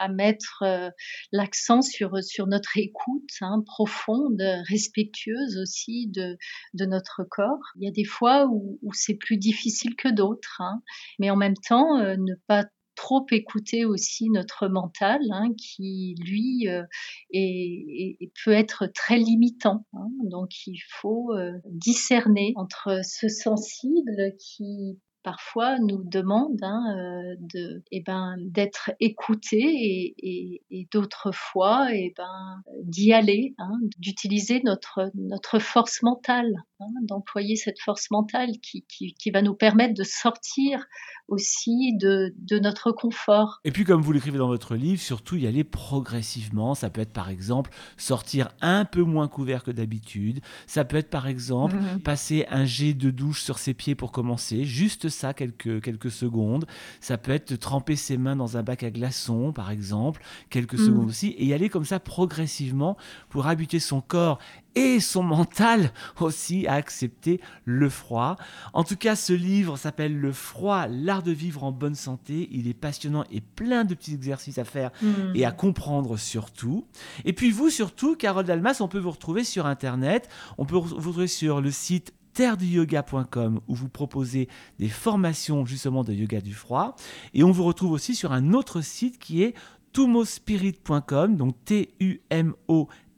à 0.00 0.08
mettre, 0.08 0.64
heu, 0.64 0.90
l'accent 1.30 1.82
sur, 1.82 2.24
sur 2.24 2.46
notre 2.46 2.76
écoute, 2.78 3.30
hein, 3.42 3.62
profonde, 3.66 4.42
respectueuse 4.68 5.58
aussi 5.58 6.08
de 6.08 6.36
de 6.74 6.86
notre 6.86 7.22
corps. 7.30 7.60
Il 7.76 7.84
y 7.84 7.88
a 7.88 7.92
des 7.92 8.04
fois 8.04 8.46
où 8.46 8.78
c'est 8.94 9.14
plus 9.14 9.36
difficile 9.36 9.94
que 9.96 10.08
d'autres, 10.08 10.60
hein, 10.60 10.82
mais 11.18 11.30
en 11.30 11.36
même 11.36 11.56
temps, 11.68 12.00
heu, 12.00 12.16
ne 12.16 12.34
pas 12.46 12.64
trop 12.96 13.26
écouter 13.30 13.84
aussi 13.84 14.28
notre 14.30 14.68
mental, 14.68 15.20
hein, 15.30 15.48
qui 15.56 16.14
lui, 16.26 16.68
heu, 16.68 16.84
est 17.32 18.18
peut 18.44 18.52
être 18.52 18.86
très 18.94 19.18
limitant. 19.18 19.86
Donc 20.24 20.50
il 20.66 20.80
faut, 21.00 21.32
discerner 21.66 22.52
entre 22.56 23.00
ce 23.04 23.28
sensible 23.28 24.34
qui 24.38 24.98
parfois 25.22 25.78
nous 25.78 26.02
demande, 26.04 26.58
hein, 26.62 26.82
heu, 26.98 27.36
de 27.40 27.82
et 27.90 28.02
ben, 28.02 28.36
d'être 28.40 28.90
écouté 29.00 30.14
et 30.18 30.88
d'autres 30.92 31.30
fois 31.32 31.94
et 31.94 32.12
ben, 32.16 32.62
d'y 32.82 33.12
aller, 33.12 33.54
hein, 33.58 33.78
d'utiliser 33.98 34.60
notre 34.64 35.10
notre 35.14 35.58
force 35.58 36.02
mentale, 36.02 36.54
hein, 36.80 36.86
d'employer 37.02 37.56
cette 37.56 37.80
force 37.80 38.10
mentale 38.10 38.52
qui 38.62 38.84
qui 38.88 39.14
qui 39.14 39.30
va 39.30 39.42
nous 39.42 39.54
permettre 39.54 39.94
de 39.94 40.04
sortir 40.04 40.86
aussi 41.30 41.96
de 41.96 42.34
de 42.38 42.58
notre 42.58 42.92
confort. 42.92 43.60
Et 43.64 43.70
puis 43.70 43.84
comme 43.84 44.02
vous 44.02 44.12
l'écrivez 44.12 44.38
dans 44.38 44.48
votre 44.48 44.74
livre, 44.76 45.00
surtout 45.00 45.36
y 45.36 45.46
aller 45.46 45.64
progressivement. 45.64 46.74
Ça 46.74 46.90
peut 46.90 47.00
être 47.00 47.12
par 47.12 47.30
exemple 47.30 47.70
sortir 47.96 48.48
un 48.60 48.84
peu 48.84 49.02
moins 49.02 49.28
couvert 49.28 49.62
que 49.62 49.70
d'habitude. 49.70 50.40
Ça 50.66 50.84
peut 50.84 50.96
être 50.98 51.10
par 51.10 51.26
exemple 51.26 51.76
Mmh 51.76 51.96
mh. 51.96 52.00
passer 52.00 52.46
un 52.50 52.64
jet 52.64 52.94
de 52.94 53.10
douche 53.10 53.42
sur 53.42 53.58
ses 53.58 53.74
pieds 53.74 53.94
pour 53.94 54.12
commencer, 54.12 54.64
juste 54.64 55.08
ça 55.08 55.32
quelques 55.34 55.82
quelques 55.82 56.10
secondes. 56.10 56.66
Ça 57.00 57.16
peut 57.16 57.32
être 57.32 57.54
tremper 57.56 57.96
ses 57.96 58.16
mains 58.18 58.36
dans 58.36 58.56
un 58.56 58.62
bac 58.62 58.82
à 58.82 58.90
glaçons 58.90 59.52
par 59.52 59.70
exemple, 59.70 60.22
quelques 60.50 60.78
secondes 60.78 61.04
Mmh. 61.06 61.08
aussi 61.08 61.28
et 61.28 61.46
y 61.46 61.52
aller 61.54 61.68
comme 61.68 61.84
ça 61.84 62.00
progressivement 62.00 62.96
pour 63.28 63.46
habituer 63.46 63.78
son 63.78 64.00
corps 64.00 64.38
et 64.74 65.00
son 65.00 65.22
mental 65.22 65.92
aussi 66.20 66.66
à 66.66 66.74
accepter 66.74 67.40
le 67.64 67.88
froid. 67.88 68.36
En 68.72 68.84
tout 68.84 68.96
cas, 68.96 69.16
ce 69.16 69.32
livre 69.32 69.76
s'appelle 69.76 70.18
Le 70.18 70.32
froid, 70.32 70.86
l'art 70.88 71.22
de 71.22 71.32
vivre 71.32 71.64
en 71.64 71.72
bonne 71.72 71.94
santé. 71.94 72.48
Il 72.52 72.68
est 72.68 72.74
passionnant 72.74 73.24
et 73.30 73.40
plein 73.40 73.84
de 73.84 73.94
petits 73.94 74.14
exercices 74.14 74.58
à 74.58 74.64
faire 74.64 74.90
Hmm. 75.02 75.32
et 75.34 75.44
à 75.44 75.52
comprendre 75.52 76.16
surtout. 76.16 76.84
Et 77.24 77.32
puis 77.32 77.50
vous 77.50 77.70
surtout, 77.70 78.16
Carole 78.16 78.44
Dalmas, 78.44 78.78
on 78.80 78.88
peut 78.88 78.98
vous 78.98 79.10
retrouver 79.10 79.44
sur 79.44 79.66
Internet. 79.66 80.28
On 80.58 80.64
peut 80.64 80.76
vous 80.76 80.96
retrouver 80.96 81.26
sur 81.26 81.60
le 81.60 81.70
site 81.70 82.12
terreduyoga.com 82.34 83.60
où 83.66 83.74
vous 83.74 83.88
proposez 83.88 84.48
des 84.78 84.88
formations 84.88 85.64
justement 85.66 86.04
de 86.04 86.12
yoga 86.12 86.40
du 86.40 86.54
froid. 86.54 86.96
Et 87.34 87.42
on 87.42 87.50
vous 87.50 87.64
retrouve 87.64 87.92
aussi 87.92 88.14
sur 88.14 88.32
un 88.32 88.52
autre 88.52 88.80
site 88.80 89.18
qui 89.18 89.42
est 89.42 89.54
tumospirit.com, 89.92 91.36
donc 91.36 91.56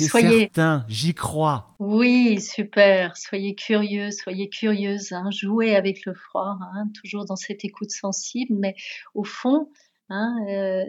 certain, 0.05 0.07
soyez- 0.07 0.39
certain, 0.39 0.85
j'y 0.87 1.13
crois. 1.13 1.75
Oui, 1.79 2.39
super. 2.41 3.15
Soyez 3.17 3.55
curieux, 3.55 4.11
soyez 4.11 4.49
curieuse. 4.49 5.11
Hein, 5.11 5.29
jouez 5.31 5.75
avec 5.75 6.05
le 6.05 6.13
froid, 6.13 6.57
hein, 6.73 6.85
toujours 7.01 7.25
dans 7.25 7.35
cette 7.35 7.63
écoute 7.65 7.91
sensible. 7.91 8.55
Mais 8.57 8.75
au 9.13 9.23
fond, 9.23 9.69
hein, 10.11 10.35
euh, 10.49 10.83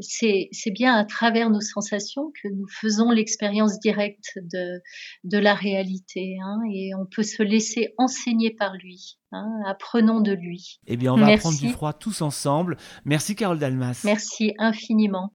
c'est 0.00 0.70
bien 0.70 0.94
à 0.94 1.04
travers 1.04 1.50
nos 1.50 1.60
sensations 1.60 2.30
que 2.42 2.48
nous 2.48 2.66
faisons 2.68 3.10
l'expérience 3.10 3.80
directe 3.80 4.32
de, 4.36 4.80
de 5.24 5.38
la 5.38 5.54
réalité. 5.54 6.36
Hein, 6.44 6.60
et 6.72 6.94
on 6.94 7.06
peut 7.06 7.22
se 7.22 7.42
laisser 7.42 7.94
enseigner 7.98 8.50
par 8.50 8.74
lui. 8.74 9.18
Hein, 9.32 9.62
apprenons 9.66 10.20
de 10.20 10.32
lui. 10.32 10.78
Eh 10.86 10.96
bien, 10.96 11.12
on 11.12 11.16
va 11.16 11.26
Merci. 11.26 11.46
apprendre 11.46 11.60
du 11.60 11.68
froid 11.70 11.92
tous 11.92 12.20
ensemble. 12.20 12.76
Merci, 13.04 13.34
Carole 13.34 13.58
Dalmas. 13.58 14.02
Merci 14.04 14.54
infiniment. 14.58 15.32